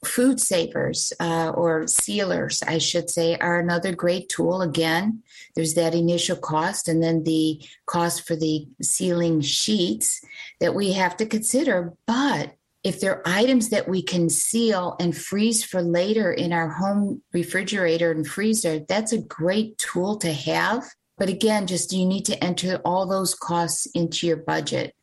Food 0.05 0.41
savers 0.41 1.13
uh, 1.21 1.51
or 1.51 1.87
sealers, 1.87 2.63
I 2.63 2.79
should 2.79 3.11
say, 3.11 3.37
are 3.37 3.59
another 3.59 3.95
great 3.95 4.29
tool. 4.29 4.63
Again, 4.63 5.23
there's 5.55 5.75
that 5.75 5.95
initial 5.95 6.37
cost, 6.37 6.89
and 6.89 7.03
then 7.03 7.25
the 7.25 7.63
cost 7.87 8.27
for 8.27 8.37
the 8.37 8.67
sealing 8.83 9.41
sheets 9.41 10.21
that 10.61 10.75
we 10.75 10.93
have 10.93 11.17
to 11.19 11.27
consider. 11.27 11.93
But 12.07 12.55
if 12.85 13.01
there 13.01 13.17
are 13.17 13.23
items 13.27 13.71
that 13.71 13.89
we 13.89 14.01
can 14.01 14.31
seal 14.31 14.95
and 15.01 15.17
freeze 15.17 15.65
for 15.65 15.83
later 15.83 16.33
in 16.33 16.53
our 16.53 16.69
home 16.69 17.21
refrigerator 17.33 18.13
and 18.13 18.25
freezer, 18.25 18.79
that's 18.79 19.13
a 19.13 19.19
great 19.19 19.77
tool 19.77 20.17
to 20.19 20.33
have 20.33 20.85
but 21.19 21.29
again, 21.29 21.67
just 21.67 21.93
you 21.93 22.07
need 22.07 22.25
to 22.27 22.43
enter 22.45 22.81
all 22.85 23.07
those 23.07 23.35
costs 23.35 23.87
into 23.95 24.27
your 24.27 24.37
budget. 24.37 24.95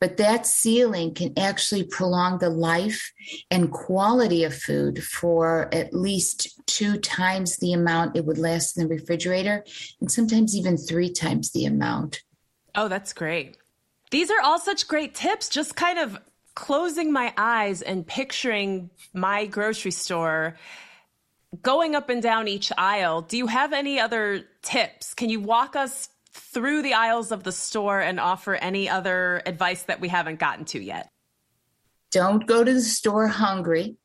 But 0.00 0.16
that 0.16 0.46
sealing 0.46 1.14
can 1.14 1.38
actually 1.38 1.84
prolong 1.84 2.38
the 2.38 2.50
life 2.50 3.12
and 3.50 3.70
quality 3.70 4.44
of 4.44 4.54
food 4.54 5.02
for 5.02 5.68
at 5.72 5.94
least 5.94 6.60
two 6.66 6.98
times 6.98 7.56
the 7.58 7.72
amount 7.72 8.16
it 8.16 8.24
would 8.24 8.38
last 8.38 8.76
in 8.76 8.82
the 8.82 8.94
refrigerator, 8.94 9.64
and 10.00 10.10
sometimes 10.10 10.56
even 10.56 10.76
three 10.76 11.12
times 11.12 11.52
the 11.52 11.66
amount. 11.66 12.22
Oh, 12.74 12.88
that's 12.88 13.12
great. 13.12 13.56
These 14.10 14.30
are 14.30 14.40
all 14.42 14.58
such 14.58 14.88
great 14.88 15.14
tips. 15.14 15.48
Just 15.48 15.76
kind 15.76 15.98
of 15.98 16.18
closing 16.54 17.12
my 17.12 17.32
eyes 17.36 17.80
and 17.80 18.06
picturing 18.06 18.90
my 19.14 19.46
grocery 19.46 19.92
store 19.92 20.56
going 21.62 21.94
up 21.94 22.08
and 22.08 22.22
down 22.22 22.48
each 22.48 22.72
aisle, 22.78 23.22
do 23.22 23.36
you 23.36 23.46
have 23.46 23.72
any 23.72 23.98
other 23.98 24.44
tips? 24.62 25.14
Can 25.14 25.30
you 25.30 25.40
walk 25.40 25.76
us 25.76 26.08
through 26.32 26.82
the 26.82 26.94
aisles 26.94 27.32
of 27.32 27.42
the 27.42 27.52
store 27.52 28.00
and 28.00 28.20
offer 28.20 28.54
any 28.54 28.88
other 28.88 29.42
advice 29.46 29.82
that 29.84 30.00
we 30.00 30.08
haven't 30.08 30.38
gotten 30.38 30.64
to 30.66 30.80
yet? 30.80 31.10
Don't 32.12 32.46
go 32.46 32.64
to 32.64 32.72
the 32.72 32.80
store 32.80 33.28
hungry. 33.28 33.96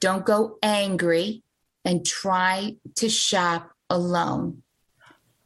Don't 0.00 0.24
go 0.24 0.56
angry 0.62 1.42
and 1.84 2.04
try 2.04 2.76
to 2.96 3.08
shop 3.08 3.70
alone 3.88 4.62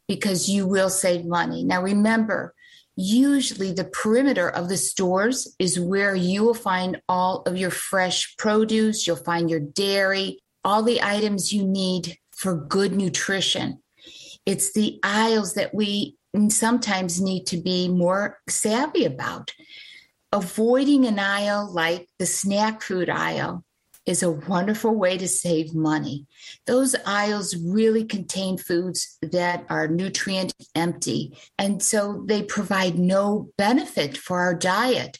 because 0.06 0.48
you 0.48 0.66
will 0.66 0.90
save 0.90 1.24
money. 1.24 1.64
Now, 1.64 1.82
remember, 1.82 2.54
usually 2.96 3.72
the 3.72 3.84
perimeter 3.84 4.48
of 4.48 4.68
the 4.68 4.76
stores 4.76 5.54
is 5.58 5.80
where 5.80 6.14
you 6.14 6.44
will 6.44 6.54
find 6.54 7.00
all 7.08 7.42
of 7.42 7.56
your 7.56 7.70
fresh 7.70 8.36
produce, 8.36 9.06
you'll 9.06 9.16
find 9.16 9.50
your 9.50 9.60
dairy, 9.60 10.40
all 10.64 10.82
the 10.82 11.02
items 11.02 11.52
you 11.52 11.64
need 11.64 12.16
for 12.30 12.54
good 12.54 12.92
nutrition. 12.92 13.82
It's 14.46 14.72
the 14.72 14.98
aisles 15.02 15.54
that 15.54 15.74
we 15.74 16.16
sometimes 16.48 17.20
need 17.20 17.46
to 17.46 17.56
be 17.56 17.88
more 17.88 18.38
savvy 18.48 19.04
about. 19.04 19.52
Avoiding 20.32 21.06
an 21.06 21.18
aisle 21.18 21.70
like 21.72 22.08
the 22.18 22.26
snack 22.26 22.82
food 22.82 23.08
aisle 23.08 23.64
is 24.06 24.22
a 24.22 24.30
wonderful 24.30 24.94
way 24.94 25.16
to 25.18 25.26
save 25.26 25.74
money. 25.74 26.26
Those 26.66 26.94
aisles 27.06 27.56
really 27.56 28.04
contain 28.04 28.58
foods 28.58 29.16
that 29.22 29.64
are 29.68 29.88
nutrient 29.88 30.54
empty, 30.74 31.38
and 31.58 31.82
so 31.82 32.24
they 32.26 32.42
provide 32.42 32.98
no 32.98 33.50
benefit 33.56 34.16
for 34.16 34.40
our 34.40 34.54
diet. 34.54 35.18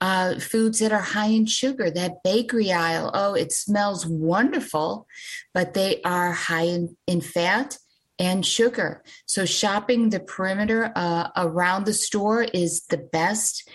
Uh, 0.00 0.38
foods 0.38 0.78
that 0.80 0.92
are 0.92 1.00
high 1.00 1.28
in 1.28 1.46
sugar, 1.46 1.90
that 1.90 2.22
bakery 2.22 2.72
aisle, 2.72 3.10
oh, 3.14 3.34
it 3.34 3.52
smells 3.52 4.06
wonderful, 4.06 5.06
but 5.54 5.74
they 5.74 6.02
are 6.02 6.32
high 6.32 6.62
in, 6.66 6.96
in 7.06 7.20
fat 7.20 7.78
and 8.18 8.44
sugar. 8.44 9.02
So 9.26 9.44
shopping 9.44 10.10
the 10.10 10.20
perimeter 10.20 10.92
uh, 10.94 11.28
around 11.36 11.84
the 11.84 11.92
store 11.92 12.42
is 12.42 12.86
the 12.86 12.98
best. 12.98 13.68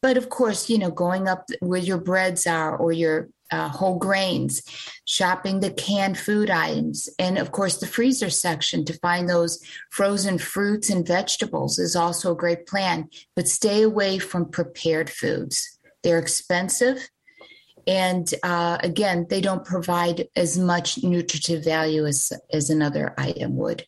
But 0.00 0.16
of 0.16 0.28
course, 0.28 0.68
you 0.68 0.78
know, 0.78 0.90
going 0.90 1.28
up 1.28 1.48
where 1.60 1.80
your 1.80 1.98
breads 1.98 2.46
are 2.46 2.76
or 2.76 2.92
your 2.92 3.28
uh, 3.52 3.68
whole 3.68 3.98
grains, 3.98 4.62
shopping 5.04 5.60
the 5.60 5.70
canned 5.70 6.18
food 6.18 6.50
items, 6.50 7.08
and 7.18 7.38
of 7.38 7.52
course, 7.52 7.78
the 7.78 7.86
freezer 7.86 8.30
section 8.30 8.84
to 8.86 8.98
find 8.98 9.28
those 9.28 9.62
frozen 9.90 10.38
fruits 10.38 10.90
and 10.90 11.06
vegetables 11.06 11.78
is 11.78 11.94
also 11.94 12.32
a 12.32 12.36
great 12.36 12.66
plan. 12.66 13.08
But 13.36 13.46
stay 13.48 13.82
away 13.82 14.18
from 14.18 14.50
prepared 14.50 15.10
foods, 15.10 15.78
they're 16.02 16.18
expensive. 16.18 17.08
And 17.86 18.32
uh, 18.42 18.78
again, 18.80 19.26
they 19.28 19.40
don't 19.40 19.64
provide 19.64 20.28
as 20.36 20.56
much 20.56 21.02
nutritive 21.02 21.64
value 21.64 22.06
as, 22.06 22.32
as 22.52 22.70
another 22.70 23.12
item 23.18 23.56
would. 23.56 23.84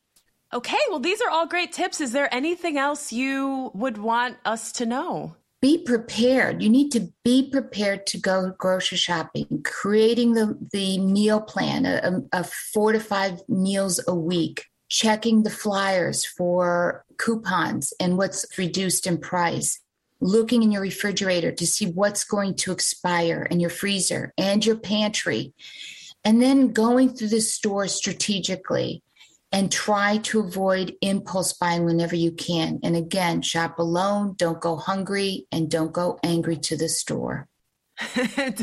Okay, 0.52 0.78
well, 0.88 1.00
these 1.00 1.20
are 1.20 1.30
all 1.30 1.46
great 1.46 1.72
tips. 1.72 2.00
Is 2.00 2.12
there 2.12 2.32
anything 2.32 2.76
else 2.78 3.12
you 3.12 3.70
would 3.74 3.98
want 3.98 4.36
us 4.44 4.72
to 4.72 4.86
know? 4.86 5.36
Be 5.64 5.78
prepared. 5.78 6.62
You 6.62 6.68
need 6.68 6.90
to 6.92 7.08
be 7.24 7.48
prepared 7.48 8.04
to 8.08 8.18
go 8.18 8.52
grocery 8.58 8.98
shopping, 8.98 9.62
creating 9.64 10.34
the, 10.34 10.58
the 10.72 10.98
meal 10.98 11.40
plan, 11.40 11.86
a, 11.86 12.20
a 12.38 12.44
four 12.44 12.92
to 12.92 13.00
five 13.00 13.40
meals 13.48 13.98
a 14.06 14.14
week, 14.14 14.66
checking 14.90 15.42
the 15.42 15.48
flyers 15.48 16.26
for 16.26 17.06
coupons 17.16 17.94
and 17.98 18.18
what's 18.18 18.44
reduced 18.58 19.06
in 19.06 19.16
price. 19.16 19.80
looking 20.24 20.62
in 20.62 20.72
your 20.72 20.82
refrigerator 20.82 21.52
to 21.52 21.66
see 21.66 21.86
what's 21.86 22.24
going 22.24 22.54
to 22.56 22.72
expire 22.72 23.46
in 23.50 23.60
your 23.60 23.70
freezer 23.70 24.32
and 24.38 24.64
your 24.64 24.76
pantry, 24.76 25.52
and 26.24 26.40
then 26.40 26.72
going 26.72 27.10
through 27.10 27.28
the 27.28 27.40
store 27.40 27.86
strategically 27.86 29.02
and 29.54 29.70
try 29.70 30.16
to 30.18 30.40
avoid 30.40 30.96
impulse 31.00 31.52
buying 31.52 31.84
whenever 31.84 32.16
you 32.16 32.32
can. 32.32 32.80
And 32.82 32.96
again, 32.96 33.40
shop 33.40 33.78
alone, 33.78 34.34
don't 34.36 34.60
go 34.60 34.74
hungry, 34.74 35.46
and 35.52 35.70
don't 35.70 35.92
go 35.92 36.18
angry 36.24 36.56
to 36.56 36.76
the 36.76 36.88
store. 36.88 37.46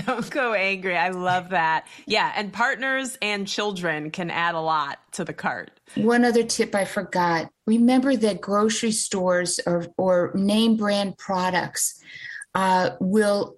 Don't 0.05 0.29
go 0.29 0.53
angry. 0.53 0.97
I 0.97 1.07
love 1.07 1.51
that. 1.51 1.87
Yeah, 2.05 2.33
and 2.35 2.51
partners 2.51 3.17
and 3.21 3.47
children 3.47 4.11
can 4.11 4.29
add 4.29 4.55
a 4.55 4.59
lot 4.59 4.99
to 5.13 5.23
the 5.23 5.31
cart. 5.31 5.71
One 5.95 6.25
other 6.25 6.43
tip 6.43 6.75
I 6.75 6.83
forgot 6.83 7.49
remember 7.65 8.17
that 8.17 8.41
grocery 8.41 8.91
stores 8.91 9.61
or, 9.65 9.85
or 9.97 10.33
name 10.35 10.75
brand 10.75 11.17
products 11.17 11.97
uh, 12.55 12.89
will 12.99 13.55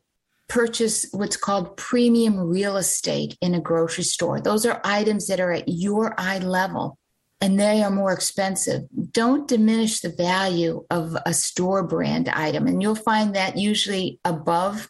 purchase 0.48 1.08
what's 1.12 1.38
called 1.38 1.76
premium 1.76 2.38
real 2.38 2.78
estate 2.78 3.36
in 3.41 3.56
a 3.56 3.60
grocery 3.60 4.04
store. 4.04 4.39
Those 4.39 4.67
are 4.67 4.80
items 4.84 5.26
that 5.26 5.39
are 5.39 5.52
at 5.52 5.67
your 5.67 6.13
eye 6.19 6.38
level 6.38 7.00
and 7.43 7.60
they 7.60 7.84
are 7.84 7.91
more 7.91 8.13
expensive. 8.13 8.84
Don't 9.12 9.49
diminish 9.49 9.99
the 9.99 10.15
value 10.15 10.86
of 10.89 11.17
a 11.25 11.34
store 11.34 11.84
brand 11.84 12.29
item. 12.29 12.67
And 12.67 12.82
you'll 12.82 12.95
find 12.95 13.36
that 13.36 13.58
usually 13.58 14.17
above 14.23 14.89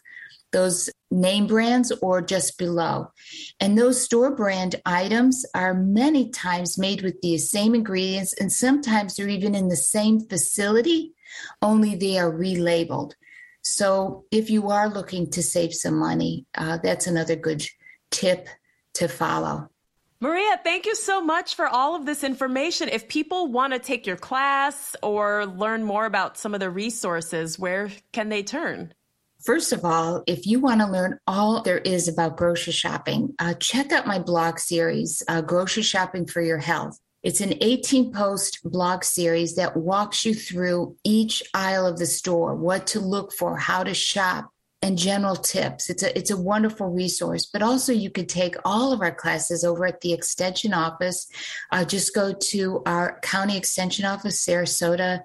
those 0.52 0.88
name 1.10 1.48
brands 1.48 1.90
or 2.00 2.22
just 2.22 2.56
below. 2.56 3.08
And 3.58 3.76
those 3.76 4.00
store 4.00 4.36
brand 4.36 4.76
items 4.86 5.44
are 5.52 5.74
many 5.74 6.30
times 6.30 6.78
made 6.78 7.02
with 7.02 7.20
the 7.22 7.38
same 7.38 7.74
ingredients, 7.74 8.34
and 8.34 8.52
sometimes 8.52 9.16
they're 9.16 9.28
even 9.28 9.56
in 9.56 9.66
the 9.66 9.76
same 9.76 10.20
facility, 10.20 11.12
only 11.60 11.96
they 11.96 12.18
are 12.18 12.30
relabeled. 12.30 13.14
So 13.62 14.26
if 14.30 14.48
you 14.48 14.70
are 14.70 14.88
looking 14.88 15.28
to 15.32 15.42
save 15.42 15.74
some 15.74 15.98
money, 15.98 16.46
uh, 16.56 16.78
that's 16.80 17.08
another 17.08 17.34
good 17.34 17.66
tip 18.12 18.46
to 18.94 19.08
follow. 19.08 19.70
Maria, 20.24 20.58
thank 20.64 20.86
you 20.86 20.94
so 20.94 21.20
much 21.20 21.54
for 21.54 21.66
all 21.66 21.94
of 21.94 22.06
this 22.06 22.24
information. 22.24 22.88
If 22.88 23.08
people 23.08 23.52
want 23.52 23.74
to 23.74 23.78
take 23.78 24.06
your 24.06 24.16
class 24.16 24.96
or 25.02 25.44
learn 25.44 25.84
more 25.84 26.06
about 26.06 26.38
some 26.38 26.54
of 26.54 26.60
the 26.60 26.70
resources, 26.70 27.58
where 27.58 27.90
can 28.14 28.30
they 28.30 28.42
turn? 28.42 28.94
First 29.42 29.74
of 29.74 29.84
all, 29.84 30.24
if 30.26 30.46
you 30.46 30.60
want 30.60 30.80
to 30.80 30.86
learn 30.86 31.18
all 31.26 31.60
there 31.60 31.76
is 31.76 32.08
about 32.08 32.38
grocery 32.38 32.72
shopping, 32.72 33.34
uh, 33.38 33.52
check 33.60 33.92
out 33.92 34.06
my 34.06 34.18
blog 34.18 34.58
series, 34.58 35.22
uh, 35.28 35.42
Grocery 35.42 35.82
Shopping 35.82 36.24
for 36.24 36.40
Your 36.40 36.56
Health. 36.56 36.98
It's 37.22 37.42
an 37.42 37.52
18 37.60 38.10
post 38.10 38.60
blog 38.64 39.04
series 39.04 39.56
that 39.56 39.76
walks 39.76 40.24
you 40.24 40.32
through 40.32 40.96
each 41.04 41.42
aisle 41.52 41.86
of 41.86 41.98
the 41.98 42.06
store, 42.06 42.54
what 42.54 42.86
to 42.88 43.00
look 43.00 43.30
for, 43.30 43.58
how 43.58 43.84
to 43.84 43.92
shop, 43.92 44.53
and 44.84 44.98
general 44.98 45.34
tips. 45.34 45.88
It's 45.88 46.02
a 46.02 46.16
it's 46.16 46.30
a 46.30 46.36
wonderful 46.36 46.88
resource. 46.88 47.46
But 47.46 47.62
also, 47.62 47.90
you 47.90 48.10
could 48.10 48.28
take 48.28 48.54
all 48.66 48.92
of 48.92 49.00
our 49.00 49.14
classes 49.14 49.64
over 49.64 49.86
at 49.86 50.02
the 50.02 50.12
Extension 50.12 50.74
office. 50.74 51.26
Uh, 51.72 51.86
just 51.86 52.14
go 52.14 52.34
to 52.34 52.82
our 52.84 53.18
County 53.20 53.56
Extension 53.56 54.04
office, 54.04 54.44
Sarasota. 54.46 55.22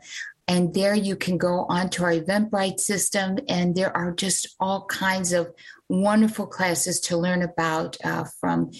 And 0.47 0.73
there 0.73 0.95
you 0.95 1.15
can 1.15 1.37
go 1.37 1.65
onto 1.69 2.03
our 2.03 2.13
Eventbrite 2.13 2.79
system, 2.79 3.37
and 3.47 3.75
there 3.75 3.95
are 3.95 4.11
just 4.11 4.55
all 4.59 4.85
kinds 4.85 5.31
of 5.33 5.53
wonderful 5.89 6.47
classes 6.47 6.99
to 7.01 7.17
learn 7.17 7.43
about 7.43 7.97
uh, 8.03 8.23
from 8.39 8.71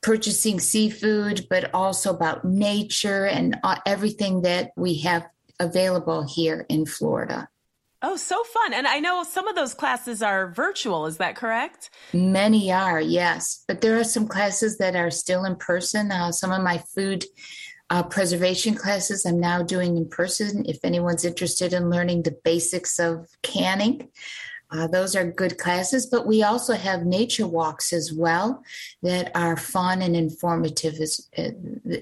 purchasing 0.00 0.58
seafood, 0.58 1.46
but 1.48 1.70
also 1.74 2.10
about 2.10 2.44
nature 2.44 3.26
and 3.26 3.56
uh, 3.62 3.76
everything 3.86 4.42
that 4.42 4.72
we 4.76 4.98
have 5.00 5.24
available 5.60 6.26
here 6.26 6.66
in 6.68 6.86
Florida. 6.86 7.48
Oh, 8.02 8.16
so 8.16 8.42
fun. 8.42 8.74
And 8.74 8.86
I 8.86 8.98
know 8.98 9.22
some 9.22 9.46
of 9.46 9.54
those 9.54 9.74
classes 9.74 10.22
are 10.22 10.50
virtual. 10.50 11.06
Is 11.06 11.18
that 11.18 11.36
correct? 11.36 11.90
Many 12.12 12.72
are, 12.72 13.00
yes. 13.00 13.64
But 13.68 13.80
there 13.80 13.98
are 13.98 14.04
some 14.04 14.26
classes 14.26 14.78
that 14.78 14.96
are 14.96 15.10
still 15.10 15.44
in 15.44 15.56
person. 15.56 16.10
Uh, 16.10 16.32
some 16.32 16.50
of 16.50 16.62
my 16.62 16.82
food 16.94 17.24
uh, 17.90 18.02
preservation 18.02 18.74
classes 18.74 19.24
I'm 19.24 19.38
now 19.38 19.62
doing 19.62 19.96
in 19.96 20.08
person. 20.08 20.64
If 20.66 20.78
anyone's 20.82 21.24
interested 21.24 21.72
in 21.72 21.90
learning 21.90 22.22
the 22.22 22.36
basics 22.42 22.98
of 22.98 23.28
canning, 23.42 24.08
uh, 24.72 24.86
those 24.86 25.14
are 25.14 25.30
good 25.30 25.58
classes, 25.58 26.06
but 26.06 26.26
we 26.26 26.42
also 26.42 26.72
have 26.72 27.04
nature 27.04 27.46
walks 27.46 27.92
as 27.92 28.12
well 28.12 28.64
that 29.02 29.30
are 29.34 29.56
fun 29.56 30.00
and 30.00 30.16
informative. 30.16 30.94
Uh, 31.36 31.50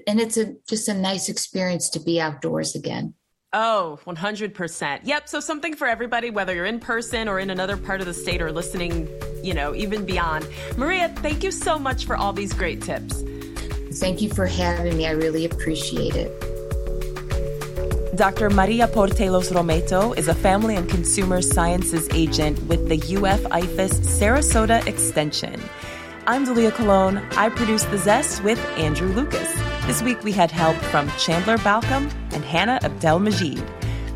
and 0.07 0.21
it's 0.21 0.37
a, 0.37 0.55
just 0.67 0.87
a 0.87 0.93
nice 0.93 1.27
experience 1.27 1.89
to 1.89 1.99
be 1.99 2.21
outdoors 2.21 2.73
again. 2.73 3.13
Oh, 3.53 3.99
100%. 4.05 5.01
Yep. 5.03 5.27
So 5.27 5.41
something 5.41 5.75
for 5.75 5.85
everybody, 5.85 6.29
whether 6.29 6.55
you're 6.55 6.65
in 6.65 6.79
person 6.79 7.27
or 7.27 7.37
in 7.37 7.49
another 7.49 7.75
part 7.75 7.99
of 7.99 8.07
the 8.07 8.13
state 8.13 8.41
or 8.41 8.49
listening, 8.49 9.09
you 9.43 9.53
know, 9.53 9.75
even 9.75 10.05
beyond. 10.05 10.47
Maria, 10.77 11.09
thank 11.17 11.43
you 11.43 11.51
so 11.51 11.77
much 11.77 12.05
for 12.05 12.15
all 12.15 12.31
these 12.31 12.53
great 12.53 12.81
tips. 12.81 13.23
Thank 13.99 14.21
you 14.21 14.29
for 14.29 14.45
having 14.45 14.95
me. 14.95 15.05
I 15.05 15.11
really 15.11 15.43
appreciate 15.43 16.15
it. 16.15 16.31
Dr. 18.15 18.49
Maria 18.49 18.87
Portelos 18.87 19.51
Rometo 19.51 20.17
is 20.17 20.29
a 20.29 20.35
family 20.35 20.77
and 20.77 20.89
consumer 20.89 21.41
sciences 21.41 22.07
agent 22.13 22.61
with 22.67 22.87
the 22.87 22.95
UF 23.17 23.41
IFAS 23.51 23.99
Sarasota 24.05 24.85
Extension. 24.87 25.61
I'm 26.25 26.45
Dalia 26.45 26.71
Colon. 26.71 27.17
I 27.35 27.49
produce 27.49 27.83
The 27.83 27.97
Zest 27.97 28.43
with 28.43 28.59
Andrew 28.77 29.09
Lucas. 29.09 29.70
This 29.91 30.03
week 30.03 30.23
we 30.23 30.31
had 30.31 30.51
help 30.51 30.77
from 30.77 31.11
Chandler 31.17 31.57
Balcom 31.57 32.09
and 32.31 32.45
Hannah 32.45 32.79
Abdel 32.81 33.19
Majid. 33.19 33.61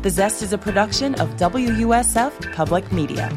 The 0.00 0.08
Zest 0.08 0.40
is 0.40 0.54
a 0.54 0.56
production 0.56 1.14
of 1.16 1.36
WUSF 1.36 2.54
Public 2.54 2.90
Media. 2.92 3.28